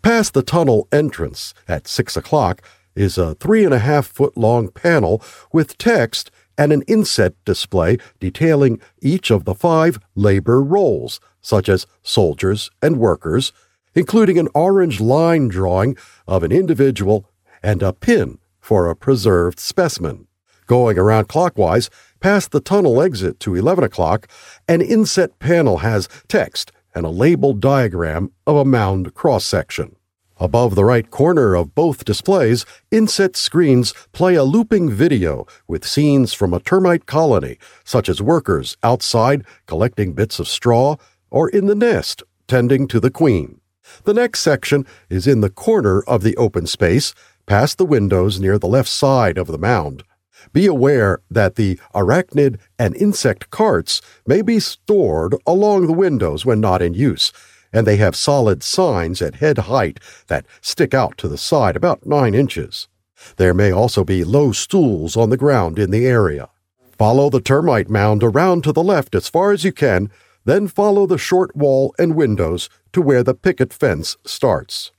[0.02, 2.62] Past the tunnel entrance at 6 o'clock
[2.94, 5.22] is a three and a half foot long panel
[5.52, 11.86] with text and an inset display detailing each of the five labor roles, such as
[12.02, 13.52] soldiers and workers,
[13.94, 15.96] including an orange line drawing
[16.26, 17.28] of an individual
[17.62, 20.26] and a pin for a preserved specimen.
[20.66, 21.90] Going around clockwise,
[22.20, 24.28] past the tunnel exit to 11 o'clock,
[24.68, 29.96] an inset panel has text and a labeled diagram of a mound cross section.
[30.38, 36.32] Above the right corner of both displays, inset screens play a looping video with scenes
[36.32, 40.96] from a termite colony, such as workers outside collecting bits of straw
[41.30, 43.60] or in the nest tending to the queen.
[44.04, 47.14] The next section is in the corner of the open space,
[47.46, 50.04] past the windows near the left side of the mound.
[50.52, 56.60] Be aware that the arachnid and insect carts may be stored along the windows when
[56.60, 57.32] not in use,
[57.72, 62.06] and they have solid signs at head height that stick out to the side about
[62.06, 62.88] nine inches.
[63.36, 66.48] There may also be low stools on the ground in the area.
[66.96, 70.10] Follow the termite mound around to the left as far as you can,
[70.44, 74.90] then follow the short wall and windows to where the picket fence starts.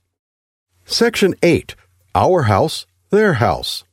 [0.86, 1.76] Section 8
[2.16, 3.84] Our House, Their House.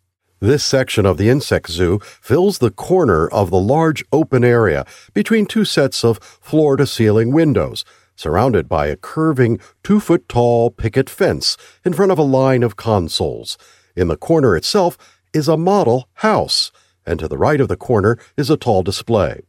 [0.41, 5.47] This section of the insect zoo fills the corner of the large open area between
[5.47, 7.85] two sets of floor to ceiling windows,
[8.15, 12.77] surrounded by a curving two foot tall picket fence in front of a line of
[12.77, 13.59] consoles.
[13.97, 14.97] In the corner itself
[15.35, 16.71] is a model house,
[17.05, 19.41] and to the right of the corner is a tall display.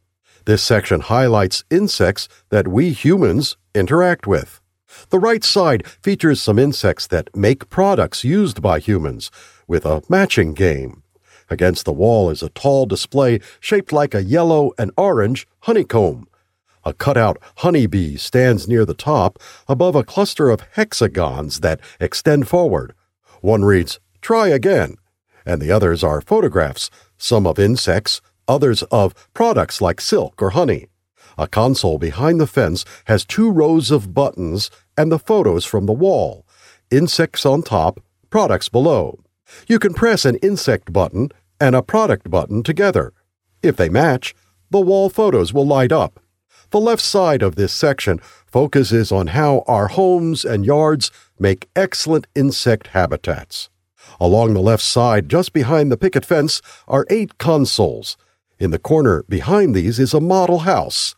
[0.44, 4.59] This section highlights insects that we humans interact with.
[5.08, 9.30] The right side features some insects that make products used by humans,
[9.66, 11.02] with a matching game.
[11.48, 16.28] Against the wall is a tall display shaped like a yellow and orange honeycomb.
[16.84, 19.38] A cutout honeybee stands near the top
[19.68, 22.94] above a cluster of hexagons that extend forward.
[23.40, 24.96] One reads, Try again,
[25.44, 30.86] and the others are photographs, some of insects, others of products like silk or honey.
[31.36, 34.70] A console behind the fence has two rows of buttons
[35.00, 36.44] and the photos from the wall,
[36.90, 39.18] insects on top, products below.
[39.66, 43.14] You can press an insect button and a product button together.
[43.62, 44.34] If they match,
[44.70, 46.20] the wall photos will light up.
[46.68, 52.26] The left side of this section focuses on how our homes and yards make excellent
[52.34, 53.70] insect habitats.
[54.20, 58.18] Along the left side, just behind the picket fence, are eight consoles.
[58.58, 61.14] In the corner behind these is a model house.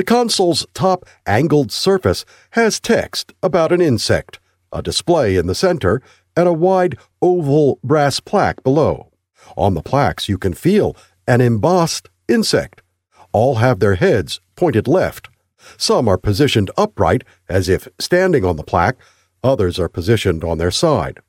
[0.00, 4.40] The console's top angled surface has text about an insect,
[4.72, 6.00] a display in the center,
[6.34, 9.10] and a wide oval brass plaque below.
[9.58, 10.96] On the plaques, you can feel
[11.28, 12.80] an embossed insect.
[13.32, 15.28] All have their heads pointed left.
[15.76, 18.96] Some are positioned upright, as if standing on the plaque,
[19.44, 21.20] others are positioned on their side.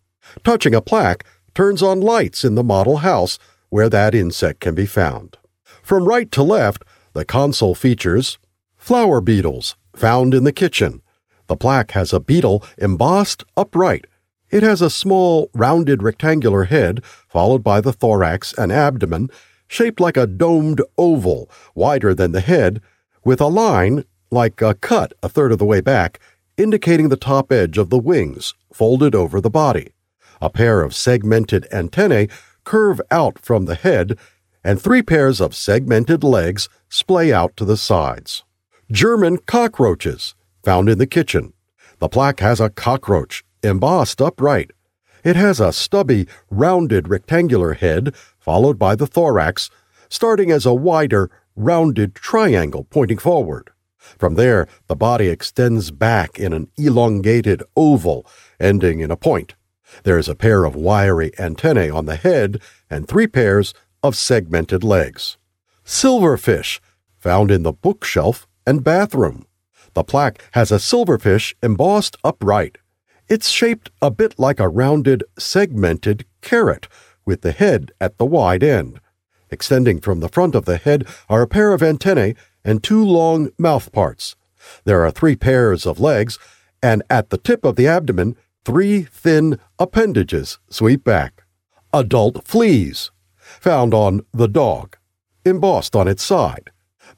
[0.46, 4.86] Touching a plaque turns on lights in the model house where that insect can be
[4.86, 5.36] found.
[5.84, 8.38] From right to left, the console features
[8.82, 11.02] flour beetles found in the kitchen.
[11.48, 14.06] The plaque has a beetle embossed upright
[14.52, 19.30] it has a small, rounded rectangular head, followed by the thorax and abdomen,
[19.70, 22.82] shaped like a domed oval, wider than the head,
[23.24, 26.20] with a line, like a cut a third of the way back,
[26.58, 29.94] indicating the top edge of the wings, folded over the body.
[30.42, 32.28] A pair of segmented antennae
[32.66, 34.18] curve out from the head,
[34.66, 38.44] and three pairs of segmented legs splay out to the sides.
[38.92, 41.54] German cockroaches, found in the kitchen.
[42.00, 44.72] The plaque has a cockroach embossed upright.
[45.24, 49.70] It has a stubby, rounded rectangular head, followed by the thorax,
[50.10, 53.70] starting as a wider, rounded triangle pointing forward.
[53.98, 58.26] From there, the body extends back in an elongated oval,
[58.60, 59.56] ending in a point.
[60.04, 63.74] There is a pair of wiry antennae on the head and three pairs
[64.04, 65.38] of segmented legs.
[65.86, 66.82] Silverfish,
[67.18, 69.46] found in the bookshelf and bathroom.
[69.94, 72.78] The plaque has a silverfish embossed upright.
[73.28, 76.88] It's shaped a bit like a rounded, segmented carrot,
[77.26, 79.00] with the head at the wide end.
[79.50, 83.50] Extending from the front of the head are a pair of antennae and two long
[83.58, 84.36] mouth parts.
[84.86, 86.40] There are three pairs of legs,
[86.82, 91.46] and at the tip of the abdomen, Three thin appendages sweep back.
[91.92, 94.98] Adult fleas, found on the dog,
[95.44, 96.70] embossed on its side.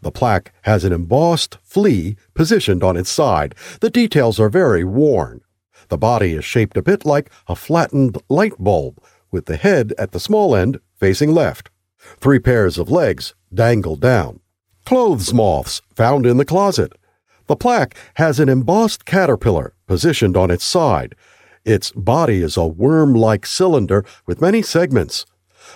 [0.03, 3.55] The plaque has an embossed flea positioned on its side.
[3.79, 5.39] The details are very worn.
[5.87, 9.01] The body is shaped a bit like a flattened light bulb,
[9.31, 11.69] with the head at the small end facing left.
[12.19, 14.41] Three pairs of legs dangle down.
[14.85, 16.91] Clothes moths found in the closet.
[17.47, 21.15] The plaque has an embossed caterpillar positioned on its side.
[21.63, 25.25] Its body is a worm like cylinder with many segments.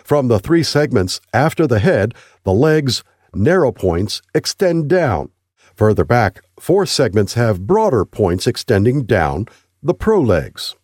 [0.03, 2.13] From the three segments after the head,
[2.43, 5.29] the legs' narrow points extend down.
[5.75, 9.47] Further back, four segments have broader points extending down,
[9.83, 10.75] the prolegs.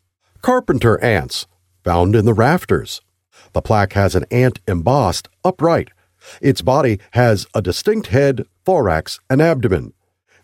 [0.42, 1.48] Carpenter ants,
[1.84, 3.02] found in the rafters.
[3.54, 5.90] The plaque has an ant embossed upright.
[6.42, 9.94] Its body has a distinct head, thorax, and abdomen.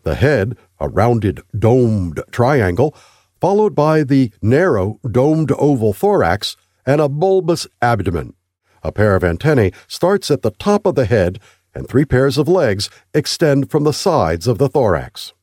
[0.04, 2.96] The head, a rounded, domed triangle,
[3.40, 8.34] followed by the narrow, domed oval thorax and a bulbous abdomen.
[8.84, 11.40] A pair of antennae starts at the top of the head,
[11.74, 15.34] and three pairs of legs extend from the sides of the thorax.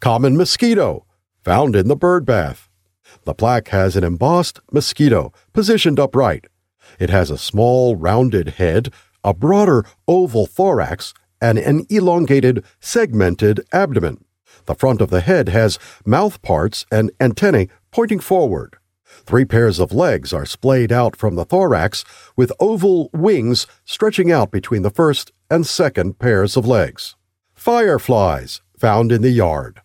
[0.00, 1.06] Common mosquito,
[1.42, 2.68] found in the bird bath.
[3.24, 6.46] The plaque has an embossed mosquito positioned upright.
[6.98, 14.24] It has a small, rounded head, a broader oval thorax, and an elongated, segmented abdomen.
[14.66, 18.76] The front of the head has mouth parts and antennae pointing forward.
[19.24, 22.04] Three pairs of legs are splayed out from the thorax,
[22.36, 27.16] with oval wings stretching out between the first and second pairs of legs.
[27.54, 29.80] Fireflies, found in the yard.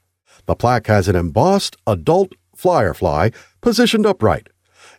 [0.45, 3.29] The plaque has an embossed adult firefly
[3.61, 4.49] positioned upright.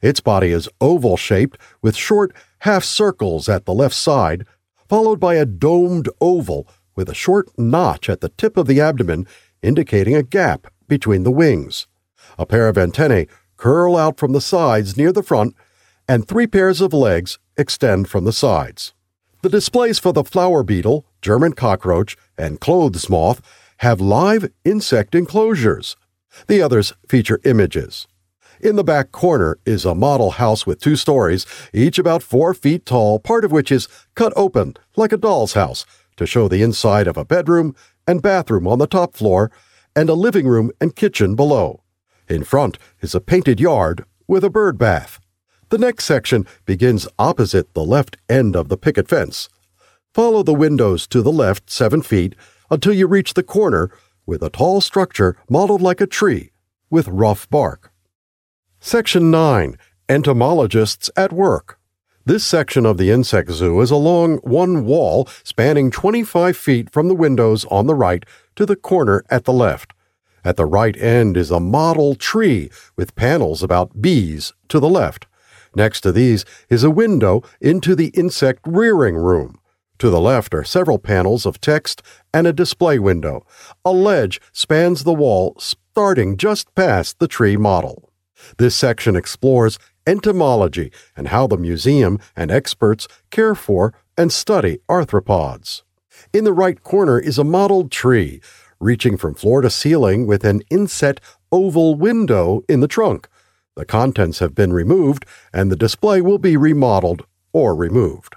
[0.01, 4.47] Its body is oval shaped with short half circles at the left side,
[4.89, 9.27] followed by a domed oval with a short notch at the tip of the abdomen
[9.63, 11.87] indicating a gap between the wings.
[12.39, 15.55] A pair of antennae curl out from the sides near the front,
[16.09, 18.93] and three pairs of legs extend from the sides.
[19.43, 23.43] The displays for the flour beetle, German cockroach, and clothes moth
[23.79, 25.97] have live insect enclosures.
[26.47, 28.07] The others feature images.
[28.61, 32.87] In the back corner is a model house with two stories, each about four feet
[32.87, 35.85] tall, part of which is cut open like a doll's house
[36.19, 37.75] to show the inside of a bedroom
[38.07, 39.51] and bathroom on the top floor
[39.97, 41.83] and a living room and kitchen below.
[42.29, 45.19] In front is a painted yard with a bird bath.
[45.73, 49.49] The next section begins opposite the left end of the picket fence.
[50.13, 52.35] Follow the windows to the left seven feet
[52.71, 53.91] until you reach the corner
[54.27, 56.51] with a tall structure modeled like a tree
[56.91, 57.91] with rough bark.
[58.81, 59.79] Section 9
[60.11, 61.79] Entomologists at Work.
[62.27, 67.15] This section of the insect zoo is along one wall spanning 25 feet from the
[67.15, 69.95] windows on the right to the corner at the left.
[70.45, 75.25] At the right end is a model tree with panels about bees to the left.
[75.75, 79.59] Next to these is a window into the insect rearing room.
[79.99, 82.03] To the left are several panels of text
[82.35, 83.47] and a display window.
[83.85, 88.11] A ledge spans the wall starting just past the tree model.
[88.59, 95.83] This section explores entomology and how the museum and experts care for and study arthropods.
[96.33, 98.41] In the right corner is a modeled tree
[98.81, 101.21] reaching from floor to ceiling with an inset
[101.53, 103.29] oval window in the trunk.
[103.75, 108.37] The contents have been removed, and the display will be remodeled or removed.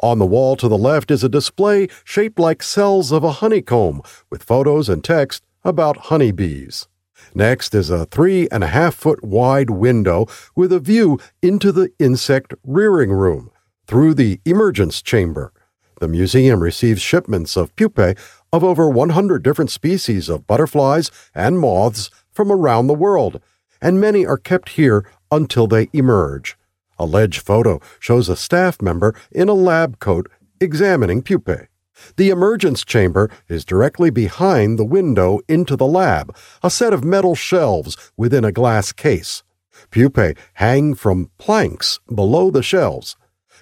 [0.00, 4.02] On the wall to the left is a display shaped like cells of a honeycomb
[4.30, 6.86] with photos and text about honeybees.
[7.34, 11.90] Next is a three and a half foot wide window with a view into the
[11.98, 13.50] insect rearing room
[13.86, 15.52] through the emergence chamber.
[16.00, 18.14] The museum receives shipments of pupae
[18.52, 23.40] of over 100 different species of butterflies and moths from around the world,
[23.84, 26.56] and many are kept here until they emerge.
[26.98, 30.28] A ledge photo shows a staff member in a lab coat
[30.58, 31.68] examining pupae.
[32.16, 37.34] The emergence chamber is directly behind the window into the lab, a set of metal
[37.34, 39.42] shelves within a glass case.
[39.90, 43.16] Pupae hang from planks below the shelves.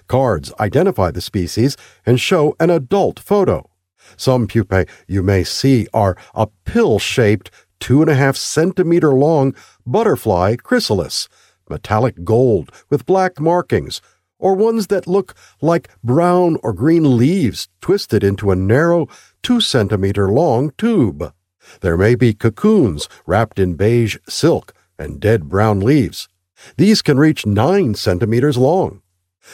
[0.07, 3.69] Cards identify the species and show an adult photo.
[4.15, 7.51] Some pupae you may see are a pill shaped,
[7.83, 9.53] two and a half centimeter long
[9.85, 11.27] butterfly chrysalis,
[11.69, 14.01] metallic gold with black markings,
[14.39, 19.09] or ones that look like brown or green leaves twisted into a narrow,
[19.41, 21.33] two centimeter long tube.
[21.81, 26.29] There may be cocoons wrapped in beige silk and dead brown leaves.
[26.77, 29.01] These can reach nine centimeters long.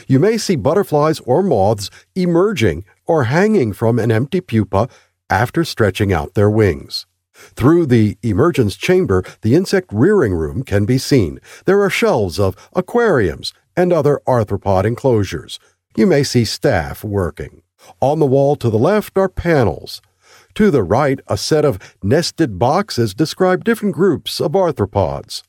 [0.08, 4.88] You may see butterflies or moths emerging or hanging from an empty pupa
[5.32, 7.08] after stretching out their wings.
[7.56, 11.40] Through the emergence chamber, the insect rearing room can be seen.
[11.66, 15.60] There are shelves of aquariums and other arthropod enclosures.
[15.96, 17.62] You may see staff working.
[18.02, 20.02] On the wall to the left are panels.
[20.56, 25.44] To the right, a set of nested boxes describe different groups of arthropods.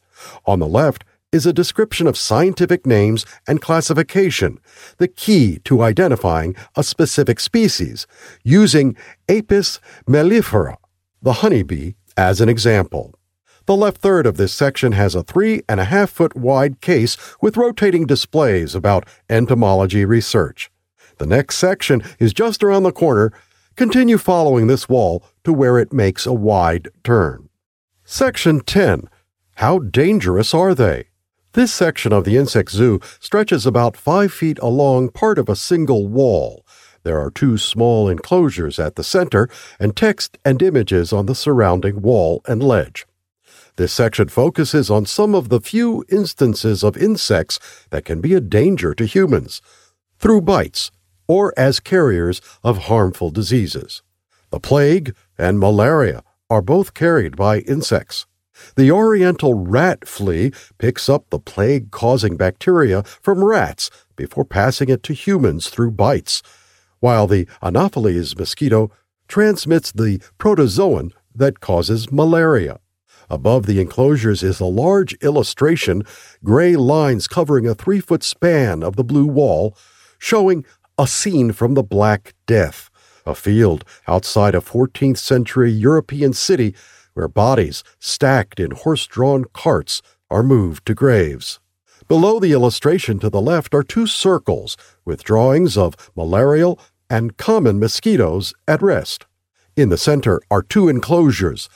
[0.46, 4.58] On the left is a description of scientific names and classification,
[4.98, 8.06] the key to identifying a specific species,
[8.42, 8.96] using
[9.28, 10.76] Apis mellifera,
[11.22, 13.14] the honeybee, as an example.
[13.66, 17.16] The left third of this section has a three and a half foot wide case
[17.40, 20.70] with rotating displays about entomology research.
[21.18, 23.32] The next section is just around the corner.
[23.76, 27.48] Continue following this wall to where it makes a wide turn.
[28.04, 29.08] Section 10
[29.56, 31.04] How dangerous are they?
[31.52, 36.06] This section of the insect zoo stretches about five feet along part of a single
[36.06, 36.64] wall.
[37.02, 39.48] There are two small enclosures at the center
[39.78, 43.06] and text and images on the surrounding wall and ledge.
[43.76, 47.58] This section focuses on some of the few instances of insects
[47.90, 49.62] that can be a danger to humans
[50.18, 50.90] through bites
[51.26, 54.02] or as carriers of harmful diseases.
[54.50, 58.26] The plague and malaria are both carried by insects.
[58.76, 65.02] The oriental rat flea picks up the plague causing bacteria from rats before passing it
[65.04, 66.42] to humans through bites,
[67.00, 68.90] while the Anopheles mosquito
[69.28, 72.78] transmits the protozoan that causes malaria.
[73.28, 76.02] Above the enclosures is a large illustration,
[76.42, 79.76] gray lines covering a three foot span of the blue wall,
[80.18, 80.64] showing
[80.98, 82.90] a scene from the Black Death,
[83.24, 86.74] a field outside a 14th century European city
[87.14, 91.60] where bodies stacked in horse drawn carts are moved to graves.
[92.08, 96.80] Below the illustration to the left are two circles with drawings of malarial
[97.10, 99.26] and common mosquitoes at rest.
[99.76, 101.68] In the center are two enclosures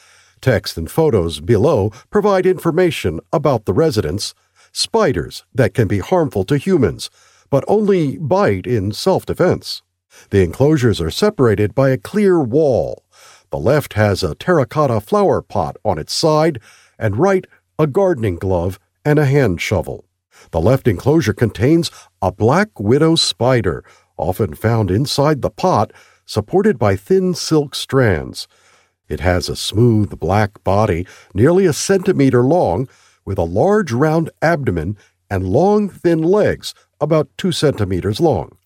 [0.45, 4.35] Text and photos below provide information about the residents,
[4.73, 7.09] spiders that can be harmful to humans,
[7.49, 9.81] but only bite in self defense.
[10.29, 13.07] The enclosures are separated by a clear wall.
[13.49, 16.61] The left has a terracotta flower pot on its side,
[16.99, 17.47] and right
[17.79, 20.05] a gardening glove and a hand shovel.
[20.51, 23.83] The left enclosure contains a black widow spider,
[24.17, 25.93] often found inside the pot,
[26.27, 28.49] supported by thin silk strands.
[29.09, 32.89] It has a smooth black body, nearly a centimeter long,
[33.25, 34.97] with a large round abdomen
[35.31, 38.57] and long thin legs, about two centimeters long.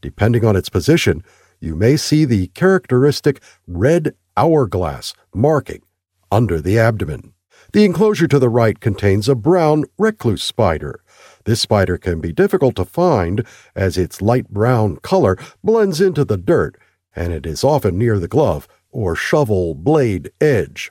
[0.00, 1.22] Depending on its position,
[1.60, 5.82] you may see the characteristic red hourglass marking
[6.30, 7.32] under the abdomen.
[7.72, 11.02] The enclosure to the right contains a brown recluse spider.
[11.44, 16.36] This spider can be difficult to find as its light brown color blends into the
[16.36, 16.76] dirt,
[17.16, 20.90] and it is often near the glove or shovel blade edge.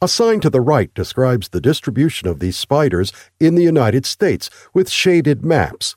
[0.00, 4.48] A sign to the right describes the distribution of these spiders in the United States
[4.72, 5.96] with shaded maps.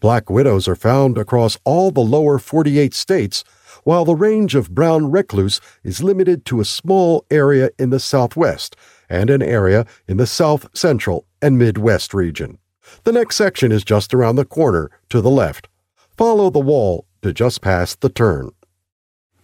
[0.00, 3.44] Black widows are found across all the lower 48 states,
[3.84, 8.76] while the range of brown recluse is limited to a small area in the southwest
[9.08, 12.58] and an area in the south central and midwest region.
[13.04, 15.68] The next section is just around the corner to the left.
[16.16, 18.50] Follow the wall to just past the turn.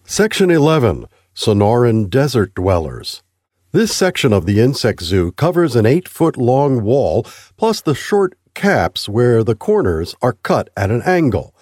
[0.05, 3.23] Section 11 Sonoran desert dwellers.
[3.71, 7.25] This section of the insect zoo covers an eight foot long wall
[7.57, 11.55] plus the short caps where the corners are cut at an angle.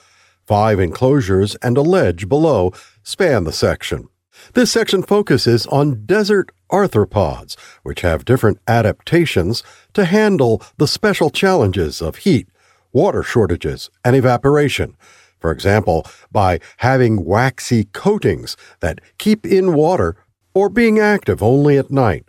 [0.45, 2.73] Five enclosures and a ledge below
[3.03, 4.09] span the section.
[4.53, 9.63] This section focuses on desert arthropods, which have different adaptations
[9.93, 12.47] to handle the special challenges of heat,
[12.91, 14.95] water shortages, and evaporation,
[15.39, 20.15] for example, by having waxy coatings that keep in water
[20.53, 22.25] or being active only at night.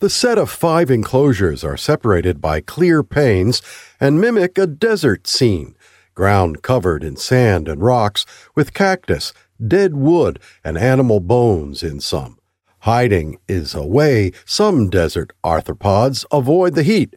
[0.00, 3.62] The set of five enclosures are separated by clear panes
[4.00, 5.76] and mimic a desert scene,
[6.14, 9.32] ground covered in sand and rocks, with cactus,
[9.66, 12.38] dead wood, and animal bones in some.
[12.80, 17.16] Hiding is a way some desert arthropods avoid the heat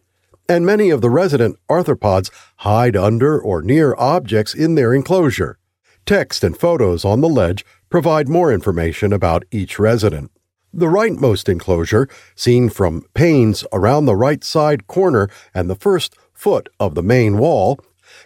[0.51, 5.57] and many of the resident arthropods hide under or near objects in their enclosure.
[6.05, 10.29] Text and photos on the ledge provide more information about each resident.
[10.73, 16.67] The rightmost enclosure, seen from panes around the right side corner and the first foot
[16.81, 17.79] of the main wall,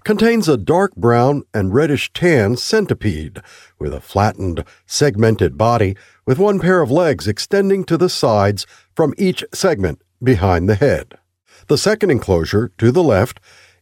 [0.04, 3.40] contains a dark brown and reddish tan centipede
[3.80, 5.96] with a flattened, segmented body
[6.26, 8.66] with one pair of legs extending to the sides
[8.96, 11.18] from each segment behind the head.
[11.68, 13.40] The second enclosure, to the left,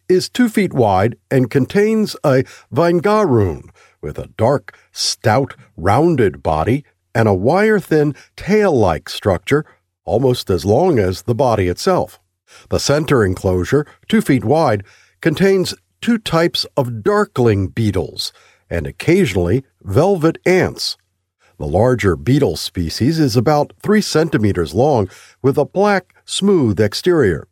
[0.09, 3.69] is two feet wide and contains a vinegaroon
[4.01, 6.85] with a dark, stout, rounded body
[7.15, 9.65] and a wire thin, tail like structure
[10.05, 12.19] almost as long as the body itself.
[12.69, 14.83] The center enclosure, two feet wide,
[15.21, 18.33] contains two types of darkling beetles
[18.73, 20.97] and occasionally velvet ants.
[21.59, 25.07] The larger beetle species is about three centimeters long
[25.43, 27.47] with a black, smooth exterior.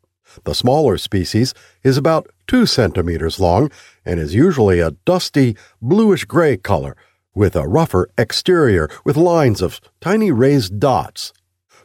[0.45, 1.53] The smaller species
[1.83, 3.69] is about two centimeters long
[4.03, 6.97] and is usually a dusty, bluish gray color
[7.35, 11.33] with a rougher exterior with lines of tiny raised dots.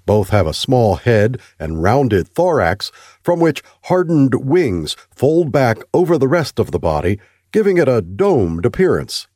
[0.07, 2.91] Both have a small head and rounded thorax
[3.23, 7.21] from which hardened wings fold back over the rest of the body,
[7.53, 9.27] giving it a domed appearance.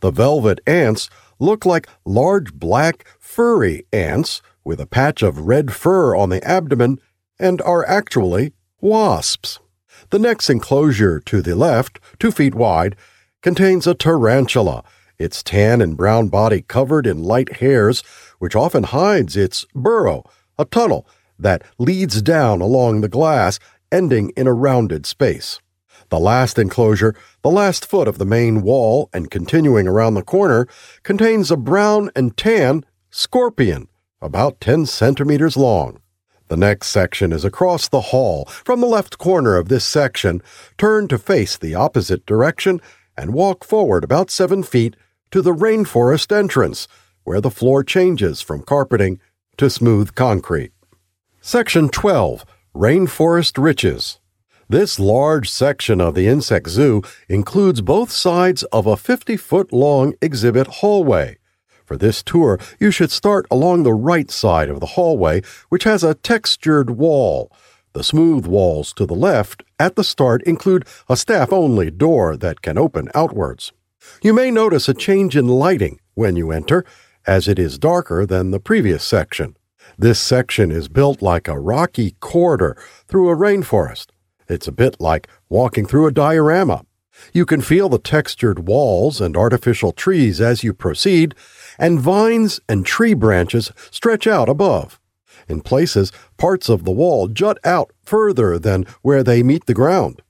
[0.00, 1.08] The velvet ants
[1.38, 6.98] look like large black furry ants with a patch of red fur on the abdomen
[7.38, 9.58] and are actually wasps.
[10.10, 12.96] The next enclosure to the left, two feet wide,
[13.42, 14.84] contains a tarantula,
[15.18, 18.02] its tan and brown body covered in light hairs,
[18.38, 20.24] which often hides its burrow,
[20.58, 21.06] a tunnel
[21.38, 23.58] that leads down along the glass,
[23.92, 25.60] ending in a rounded space.
[26.08, 30.68] The last enclosure, the last foot of the main wall and continuing around the corner,
[31.02, 33.88] contains a brown and tan scorpion,
[34.20, 36.00] about 10 centimeters long.
[36.48, 38.44] The next section is across the hall.
[38.44, 40.42] From the left corner of this section,
[40.78, 42.80] turn to face the opposite direction
[43.16, 44.94] and walk forward about seven feet
[45.32, 46.86] to the rainforest entrance,
[47.24, 49.18] where the floor changes from carpeting
[49.56, 50.70] to smooth concrete.
[51.40, 52.44] Section 12
[52.74, 54.20] Rainforest Riches.
[54.68, 60.14] This large section of the insect zoo includes both sides of a 50 foot long
[60.20, 61.38] exhibit hallway.
[61.84, 66.02] For this tour, you should start along the right side of the hallway, which has
[66.02, 67.52] a textured wall.
[67.92, 72.60] The smooth walls to the left at the start include a staff only door that
[72.60, 73.72] can open outwards.
[74.20, 76.84] You may notice a change in lighting when you enter,
[77.24, 79.56] as it is darker than the previous section.
[79.96, 84.06] This section is built like a rocky corridor through a rainforest.
[84.48, 86.84] It's a bit like walking through a diorama.
[87.32, 91.34] You can feel the textured walls and artificial trees as you proceed,
[91.78, 95.00] and vines and tree branches stretch out above.
[95.48, 100.22] In places, parts of the wall jut out further than where they meet the ground.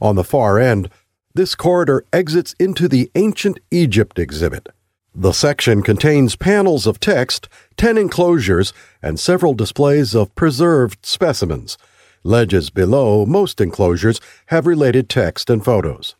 [0.00, 0.90] On the far end,
[1.34, 4.68] this corridor exits into the Ancient Egypt exhibit.
[5.14, 11.76] The section contains panels of text, 10 enclosures, and several displays of preserved specimens.
[12.22, 16.16] Ledges below most enclosures have related text and photos.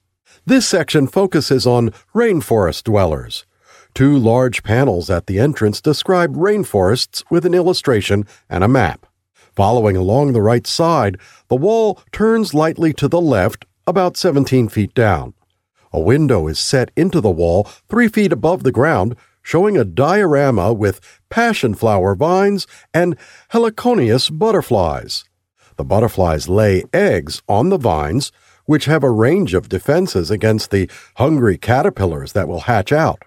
[0.47, 3.45] This section focuses on rainforest dwellers.
[3.93, 9.05] Two large panels at the entrance describe rainforests with an illustration and a map.
[9.55, 14.95] Following along the right side, the wall turns lightly to the left, about 17 feet
[14.95, 15.35] down.
[15.93, 20.73] A window is set into the wall three feet above the ground, showing a diorama
[20.73, 23.17] with passion flower vines and
[23.53, 25.25] heliconius butterflies.
[25.81, 28.33] The butterflies lay eggs on the vines,
[28.67, 33.23] which have a range of defenses against the hungry caterpillars that will hatch out.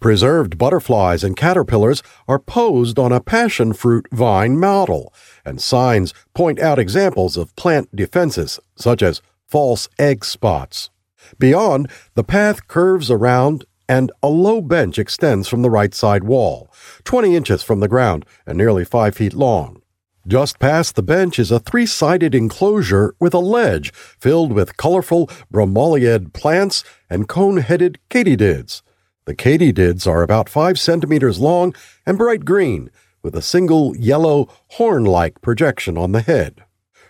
[0.00, 5.14] Preserved butterflies and caterpillars are posed on a passion fruit vine model,
[5.46, 10.90] and signs point out examples of plant defenses, such as false egg spots.
[11.38, 16.70] Beyond, the path curves around and a low bench extends from the right side wall,
[17.04, 19.80] 20 inches from the ground and nearly 5 feet long.
[20.26, 25.26] Just past the bench is a three sided enclosure with a ledge filled with colorful
[25.52, 28.80] bromeliad plants and cone headed katydids.
[29.26, 31.74] The katydids are about five centimeters long
[32.06, 32.90] and bright green,
[33.22, 36.64] with a single yellow horn like projection on the head.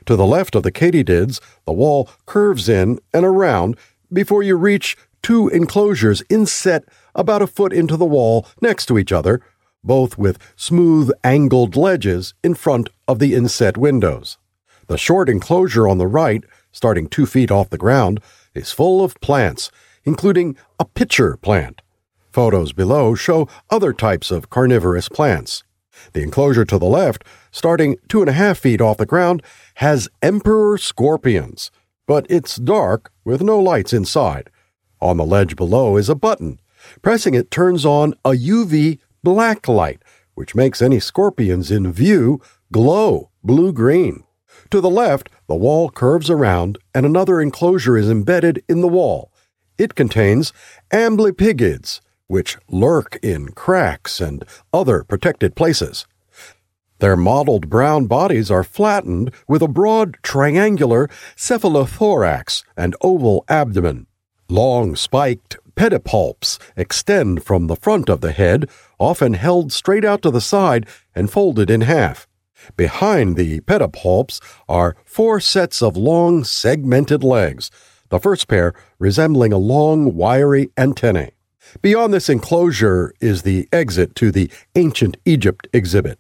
[0.06, 3.76] To the left of the katydids, the wall curves in and around
[4.12, 6.84] before you reach two enclosures inset
[7.14, 9.40] about a foot into the wall next to each other
[9.84, 14.38] both with smooth angled ledges in front of the inset windows.
[14.86, 18.20] The short enclosure on the right, starting two feet off the ground,
[18.55, 19.70] is full of plants,
[20.05, 21.80] including a pitcher plant.
[22.32, 25.62] Photos below show other types of carnivorous plants.
[26.12, 29.42] The enclosure to the left, starting two and a half feet off the ground,
[29.76, 31.70] has emperor scorpions,
[32.07, 34.50] but it's dark with no lights inside.
[35.00, 36.61] On the ledge below is a button.
[37.02, 40.02] Pressing it turns on a UV black light,
[40.34, 42.40] which makes any scorpions in view
[42.74, 44.24] glow blue green.
[44.72, 49.30] To the left, the wall curves around and another enclosure is embedded in the wall.
[49.78, 50.52] It contains
[50.92, 56.04] amblypygids, which lurk in cracks and other protected places.
[56.98, 61.06] Their mottled brown bodies are flattened with a broad triangular
[61.36, 64.08] cephalothorax and oval abdomen.
[64.48, 68.68] Long spiked pedipalps extend from the front of the head,
[68.98, 72.26] often held straight out to the side and folded in half.
[72.76, 77.70] Behind the pedipalps are four sets of long, segmented legs,
[78.08, 81.32] the first pair resembling a long, wiry antennae.
[81.82, 86.18] Beyond this enclosure is the exit to the Ancient Egypt exhibit.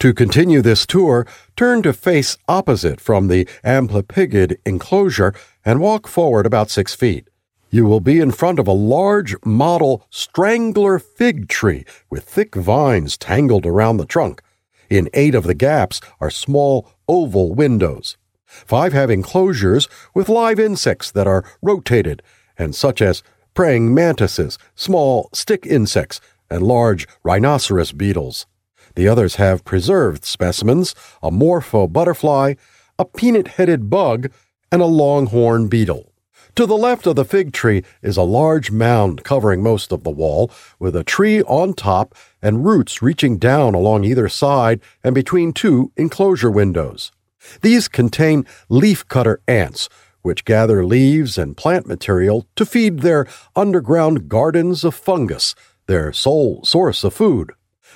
[0.00, 1.26] To continue this tour,
[1.56, 5.32] turn to face opposite from the Amblypygid enclosure
[5.64, 7.28] and walk forward about six feet.
[7.70, 13.16] You will be in front of a large model strangler fig tree with thick vines
[13.16, 14.42] tangled around the trunk.
[14.88, 18.16] In eight of the gaps are small oval windows.
[18.46, 22.22] Five have enclosures with live insects that are rotated,
[22.56, 23.22] and such as
[23.54, 26.20] praying mantises, small stick insects,
[26.50, 28.46] and large rhinoceros beetles.
[28.94, 32.54] The others have preserved specimens, a morpho butterfly,
[32.98, 34.30] a peanut headed bug,
[34.70, 36.12] and a longhorn beetle.
[36.56, 40.10] To the left of the fig tree is a large mound covering most of the
[40.10, 45.52] wall, with a tree on top and roots reaching down along either side and between
[45.52, 47.12] two enclosure windows.
[47.60, 49.90] These contain leafcutter ants,
[50.22, 55.54] which gather leaves and plant material to feed their underground gardens of fungus,
[55.86, 57.52] their sole source of food.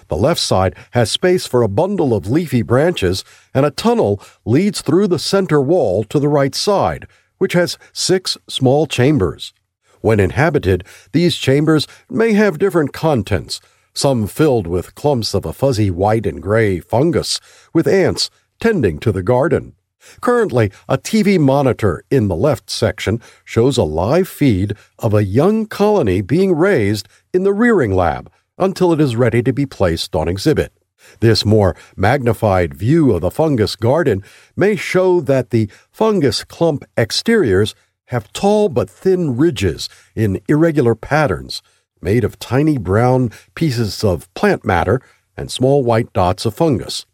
[0.09, 4.83] The left side has space for a bundle of leafy branches, and a tunnel leads
[4.83, 7.07] through the center wall to the right side,
[7.41, 9.55] which has six small chambers.
[10.03, 13.63] When inhabited, these chambers may have different contents,
[13.95, 17.41] some filled with clumps of a fuzzy white and gray fungus,
[17.73, 18.29] with ants
[18.61, 19.75] tending to the garden.
[20.21, 25.65] Currently, a TV monitor in the left section shows a live feed of a young
[25.65, 30.29] colony being raised in the rearing lab until it is ready to be placed on
[30.29, 30.73] exhibit.
[31.21, 34.23] This more magnified view of the fungus garden
[34.57, 37.75] may show that the fungus clump exteriors
[38.07, 41.63] have tall but thin ridges in irregular patterns,
[42.03, 45.01] made of tiny brown pieces of plant matter
[45.37, 47.07] and small white dots of fungus.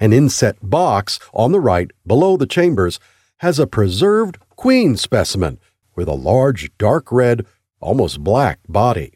[0.00, 3.00] An inset box on the right, below the chambers,
[3.38, 5.58] has a preserved queen specimen
[5.94, 7.44] with a large dark red,
[7.80, 9.12] almost black body.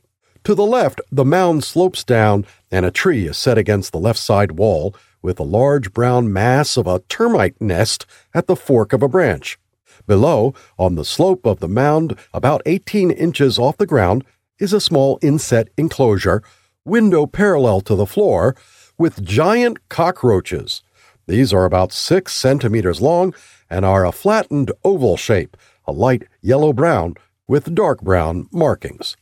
[0.49, 4.19] To the left, the mound slopes down, and a tree is set against the left
[4.19, 9.03] side wall with a large brown mass of a termite nest at the fork of
[9.03, 9.59] a branch.
[10.07, 14.25] Below, on the slope of the mound, about 18 inches off the ground,
[14.59, 16.43] is a small inset enclosure,
[16.83, 18.57] window parallel to the floor,
[18.97, 20.83] with giant cockroaches.
[21.27, 23.35] These are about six centimeters long
[23.69, 29.15] and are a flattened oval shape, a light yellow brown with dark brown markings.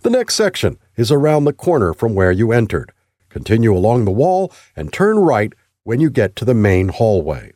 [0.00, 2.92] The next section is around the corner from where you entered.
[3.28, 7.52] Continue along the wall and turn right when you get to the main hallway.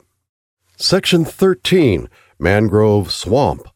[0.76, 2.09] Section 13
[2.39, 3.68] Mangrove Swamp.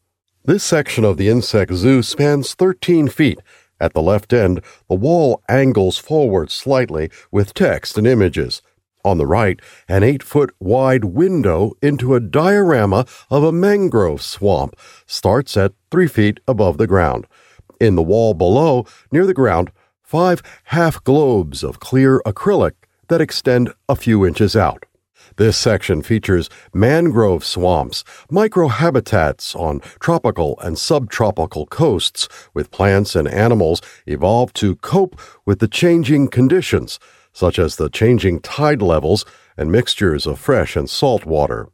[0.45, 3.39] This section of the insect zoo spans 13 feet.
[3.79, 8.61] At the left end, the wall angles forward slightly with text and images.
[9.05, 14.75] On the right, an eight foot wide window into a diorama of a mangrove swamp
[15.05, 17.27] starts at three feet above the ground.
[17.79, 19.71] In the wall below, near the ground,
[20.01, 22.73] five half globes of clear acrylic
[23.07, 24.85] that extend a few inches out.
[25.37, 33.81] This section features mangrove swamps, microhabitats on tropical and subtropical coasts, with plants and animals
[34.05, 36.99] evolved to cope with the changing conditions,
[37.31, 39.25] such as the changing tide levels
[39.57, 41.69] and mixtures of fresh and salt water.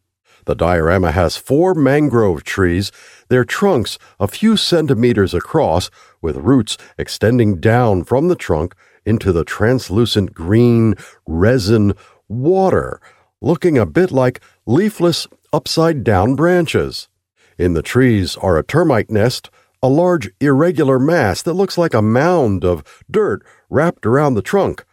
[0.49, 2.91] The diorama has four mangrove trees,
[3.27, 5.91] their trunks a few centimeters across,
[6.23, 8.73] with roots extending down from the trunk
[9.05, 10.95] into the translucent green
[11.27, 11.93] resin
[12.27, 12.99] water,
[13.39, 17.09] looking a bit like leafless upside down branches.
[17.59, 19.51] In the trees are a termite nest,
[19.83, 24.83] a large irregular mass that looks like a mound of dirt wrapped around the trunk,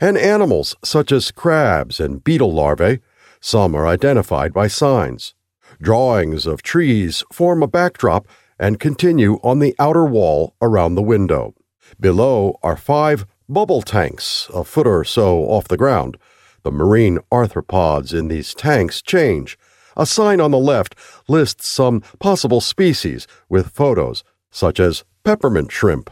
[0.00, 2.98] and animals such as crabs and beetle larvae
[3.44, 5.34] some are identified by signs.
[5.78, 8.26] Drawings of trees form a backdrop
[8.58, 11.54] and continue on the outer wall around the window.
[12.00, 16.16] Below are five bubble tanks, a foot or so off the ground.
[16.62, 19.58] The marine arthropods in these tanks change.
[19.94, 20.94] A sign on the left
[21.28, 26.08] lists some possible species with photos, such as peppermint shrimp.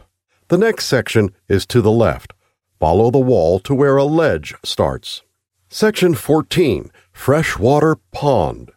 [0.49, 2.33] The next section is to the left.
[2.79, 5.23] Follow the wall to where a ledge starts.
[5.75, 8.69] Section 14 Freshwater Pond.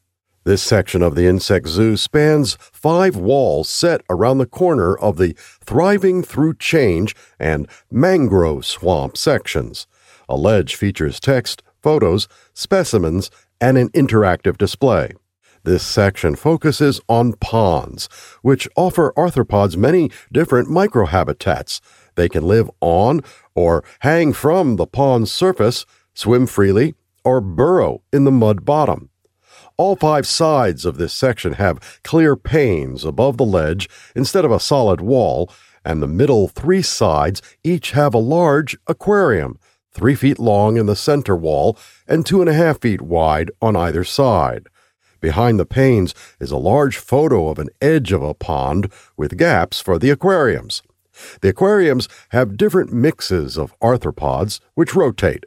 [0.45, 5.35] This section of the insect zoo spans five walls set around the corner of the
[5.37, 9.87] Thriving Through Change and Mangrove Swamp sections.
[10.27, 13.31] A ledge features text, photos, specimens,
[13.61, 15.13] and an interactive display.
[15.65, 18.09] This section focuses on ponds,
[18.41, 21.83] which offer arthropods many different microhabitats.
[22.15, 23.21] They can live on
[23.55, 25.85] or hang from the pond's surface,
[26.17, 26.95] swim freely,
[27.25, 29.11] or burrow in the mud bottom.
[29.77, 34.59] All five sides of this section have clear panes above the ledge instead of a
[34.59, 35.51] solid wall,
[35.85, 39.59] and the middle three sides each have a large aquarium,
[39.93, 43.77] three feet long in the center wall and two and a half feet wide on
[43.77, 44.67] either side.
[45.21, 49.81] Behind the panes is a large photo of an edge of a pond with gaps
[49.81, 50.83] for the aquariums.
[51.41, 55.45] The aquariums have different mixes of arthropods which rotate.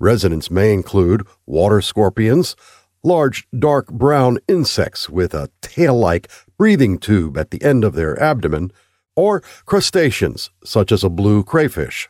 [0.00, 2.56] Residents may include water scorpions,
[3.04, 8.20] large dark brown insects with a tail like breathing tube at the end of their
[8.20, 8.72] abdomen,
[9.14, 12.08] or crustaceans such as a blue crayfish.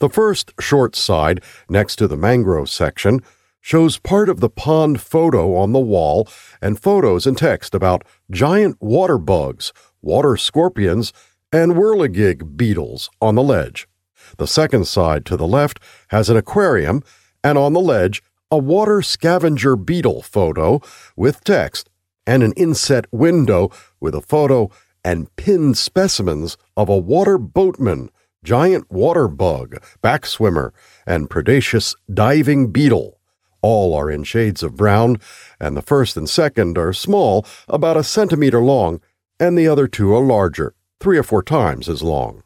[0.00, 3.20] The first short side, next to the mangrove section,
[3.62, 6.28] shows part of the pond photo on the wall
[6.60, 9.72] and photos and text about giant water bugs,
[10.02, 11.14] water scorpions,
[11.50, 13.88] and whirligig beetles on the ledge.
[14.36, 17.02] The second side to the left has an aquarium,
[17.42, 20.80] and on the ledge, a water scavenger beetle photo
[21.16, 21.88] with text,
[22.26, 23.70] and an inset window
[24.00, 24.70] with a photo
[25.04, 28.10] and pinned specimens of a water boatman,
[28.44, 30.72] giant water bug, backswimmer,
[31.06, 33.18] and predaceous diving beetle.
[33.62, 35.18] All are in shades of brown,
[35.58, 39.00] and the first and second are small, about a centimeter long,
[39.38, 42.42] and the other two are larger, three or four times as long.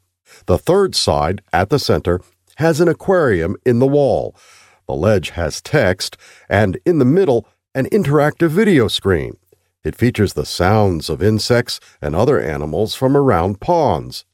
[0.47, 2.20] The third side, at the center,
[2.57, 4.36] has an aquarium in the wall,
[4.87, 6.16] the ledge has text,
[6.49, 9.37] and in the middle, an interactive video screen.
[9.82, 14.24] It features the sounds of insects and other animals from around ponds.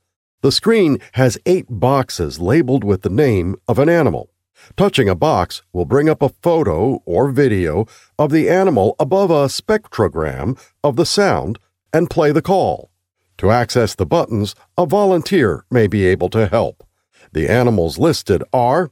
[0.42, 4.30] The screen has eight boxes labeled with the name of an animal.
[4.76, 7.86] Touching a box will bring up a photo or video
[8.18, 11.58] of the animal above a spectrogram of the sound
[11.92, 12.90] and play the call.
[13.38, 16.86] To access the buttons, a volunteer may be able to help.
[17.32, 18.90] The animals listed are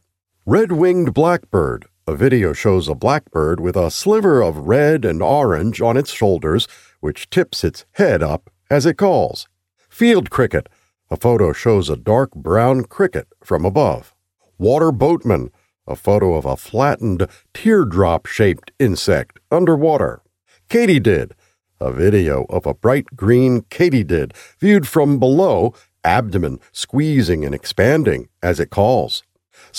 [0.51, 1.85] Red winged blackbird.
[2.07, 6.67] A video shows a blackbird with a sliver of red and orange on its shoulders,
[7.01, 9.47] which tips its head up as it calls.
[9.91, 10.71] Field cricket.
[11.11, 14.15] A photo shows a dark brown cricket from above.
[14.57, 15.51] Water boatman.
[15.87, 20.23] A photo of a flattened, teardrop shaped insect underwater.
[20.71, 21.33] Katydid.
[21.79, 28.59] A video of a bright green katydid viewed from below, abdomen squeezing and expanding as
[28.59, 29.25] it calls.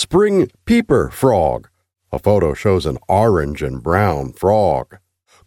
[0.02, 1.68] Spring peeper frog.
[2.14, 4.98] A photo shows an orange and brown frog.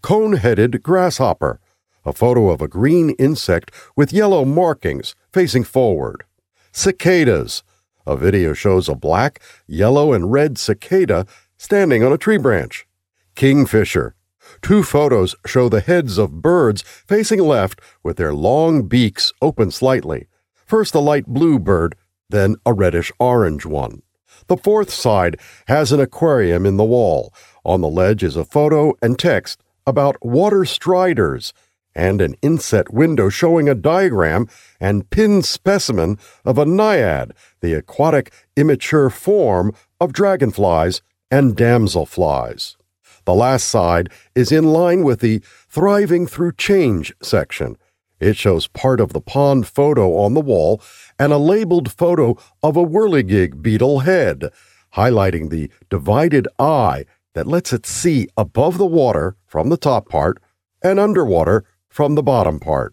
[0.03, 1.59] Cone headed grasshopper.
[2.05, 6.25] A photo of a green insect with yellow markings facing forward.
[6.71, 7.63] Cicadas.
[8.07, 11.25] A video shows a black, yellow, and red cicada
[11.57, 12.87] standing on a tree branch.
[13.35, 14.15] Kingfisher.
[14.61, 20.27] Two photos show the heads of birds facing left with their long beaks open slightly.
[20.67, 21.97] First a light blue bird,
[22.29, 24.03] then a reddish orange one.
[24.49, 25.38] The fourth side
[25.68, 27.32] has an aquarium in the wall.
[27.64, 31.53] On the ledge is a photo and text about water striders
[31.95, 34.49] and an inset window showing a diagram
[34.80, 42.76] and pinned specimen of a naiad, the aquatic immature form of dragonflies and damselflies.
[43.24, 47.76] The last side is in line with the Thriving Through Change section,
[48.22, 50.80] it shows part of the pond photo on the wall
[51.23, 54.51] and a labeled photo of a whirligig beetle head,
[54.97, 57.05] highlighting the divided eye
[57.35, 60.43] that lets it see above the water from the top part
[60.83, 62.93] and underwater from the bottom part.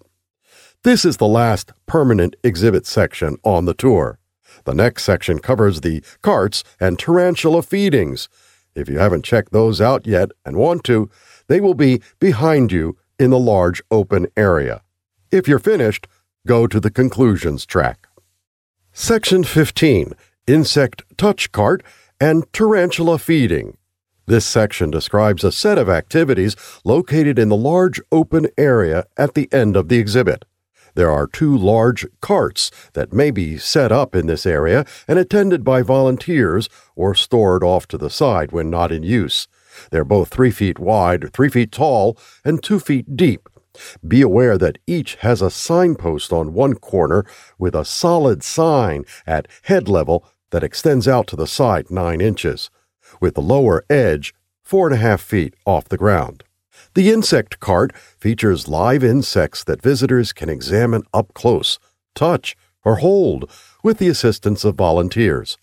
[0.83, 4.19] This is the last permanent exhibit section on the tour.
[4.63, 8.29] The next section covers the carts and tarantula feedings.
[8.75, 11.09] If you haven't checked those out yet and want to,
[11.47, 14.83] they will be behind you in the large open area.
[15.31, 16.07] If you're finished,
[16.45, 18.07] go to the conclusions track.
[18.93, 20.13] Section 15
[20.47, 21.83] Insect Touch Cart
[22.19, 23.77] and Tarantula Feeding.
[24.25, 29.47] This section describes a set of activities located in the large open area at the
[29.53, 30.43] end of the exhibit.
[30.95, 35.63] There are two large carts that may be set up in this area and attended
[35.63, 39.47] by volunteers or stored off to the side when not in use.
[39.91, 43.47] They're both three feet wide, three feet tall, and two feet deep.
[44.07, 47.25] Be aware that each has a signpost on one corner
[47.57, 52.69] with a solid sign at head level that extends out to the side nine inches,
[53.21, 56.43] with the lower edge four and a half feet off the ground.
[56.93, 61.79] The insect cart features live insects that visitors can examine up close,
[62.15, 63.49] touch, or hold
[63.83, 65.57] with the assistance of volunteers.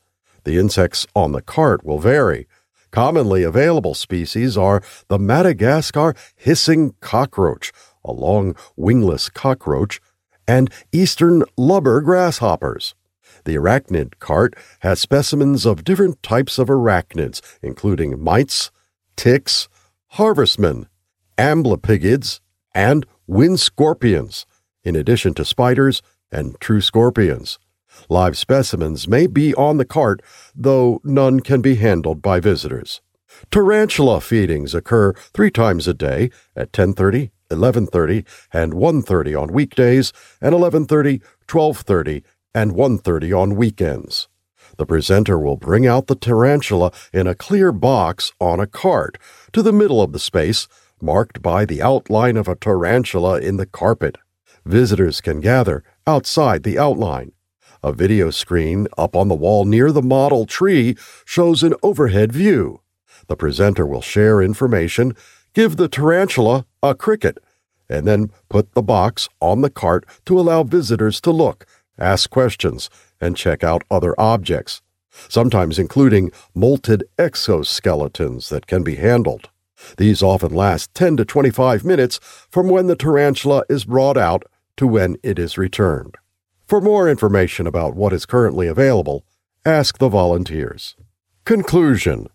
[0.44, 2.46] The insects on the cart will vary.
[2.90, 7.72] Commonly available species are the Madagascar hissing cockroach,
[8.06, 10.00] a long wingless cockroach,
[10.48, 12.94] and eastern lubber grasshoppers.
[13.44, 18.70] The arachnid cart has specimens of different types of arachnids, including mites,
[19.16, 19.68] ticks,
[20.12, 20.86] harvestmen,
[21.36, 22.40] amblypygids,
[22.74, 24.46] and wind scorpions,
[24.84, 27.58] in addition to spiders and true scorpions.
[28.08, 30.22] Live specimens may be on the cart,
[30.54, 33.00] though none can be handled by visitors.
[33.50, 40.54] Tarantula feedings occur three times a day at 10:30, 11:30, and 1:30 on weekdays, and
[40.54, 42.22] 11:30, 12:30,
[42.54, 44.28] and 1:30 on weekends.
[44.78, 49.16] The presenter will bring out the tarantula in a clear box on a cart
[49.52, 50.68] to the middle of the space,
[51.00, 54.18] marked by the outline of a tarantula in the carpet.
[54.64, 57.32] Visitors can gather outside the outline.
[57.82, 62.80] A video screen up on the wall near the model tree shows an overhead view.
[63.28, 65.14] The presenter will share information,
[65.56, 67.38] give the tarantula a cricket,
[67.88, 71.64] and then put the box on the cart to allow visitors to look,
[71.98, 72.90] ask questions,
[73.22, 74.82] and check out other objects,
[75.30, 79.48] sometimes including molted exoskeletons that can be handled.
[79.96, 84.42] These often last 10 to 25 minutes from when the tarantula is brought out
[84.76, 86.16] to when it is returned.
[86.66, 89.24] For more information about what is currently available,
[89.64, 90.96] ask the volunteers.
[91.46, 92.28] Conclusion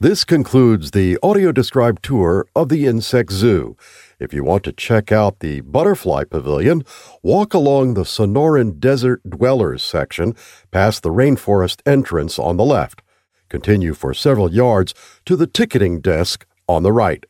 [0.00, 3.76] This concludes the audio described tour of the Insect Zoo.
[4.20, 6.84] If you want to check out the Butterfly Pavilion,
[7.20, 10.36] walk along the Sonoran Desert Dwellers section
[10.70, 13.02] past the rainforest entrance on the left.
[13.48, 14.94] Continue for several yards
[15.24, 17.26] to the ticketing desk on the right.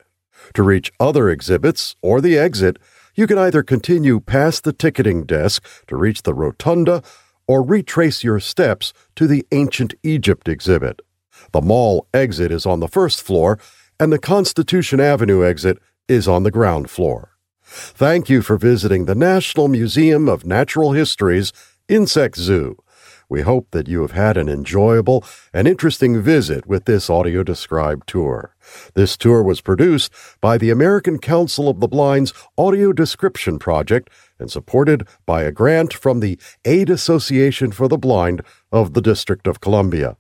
[0.52, 2.78] To reach other exhibits or the exit,
[3.14, 7.02] you can either continue past the ticketing desk to reach the rotunda
[7.46, 11.00] or retrace your steps to the Ancient Egypt exhibit.
[11.52, 13.58] The mall exit is on the first floor,
[13.98, 15.78] and the Constitution Avenue exit
[16.08, 17.32] is on the ground floor.
[17.62, 21.52] Thank you for visiting the National Museum of Natural History's
[21.88, 22.76] Insect Zoo.
[23.30, 25.22] We hope that you have had an enjoyable
[25.52, 28.54] and interesting visit with this audio described tour.
[28.94, 34.50] This tour was produced by the American Council of the Blind's Audio Description Project and
[34.50, 38.40] supported by a grant from the Aid Association for the Blind
[38.72, 40.16] of the District of Columbia.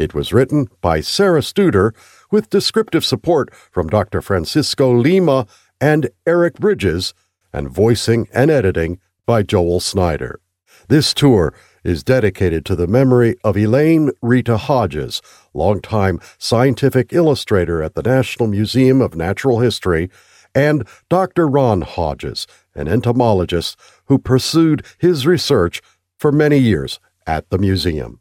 [0.00, 1.94] It was written by Sarah Studer
[2.30, 4.22] with descriptive support from Dr.
[4.22, 5.46] Francisco Lima
[5.78, 7.12] and Eric Bridges,
[7.52, 10.40] and voicing and editing by Joel Snyder.
[10.88, 11.52] This tour
[11.84, 15.20] is dedicated to the memory of Elaine Rita Hodges,
[15.52, 20.08] longtime scientific illustrator at the National Museum of Natural History,
[20.54, 21.46] and Dr.
[21.46, 25.82] Ron Hodges, an entomologist who pursued his research
[26.18, 28.19] for many years at the museum.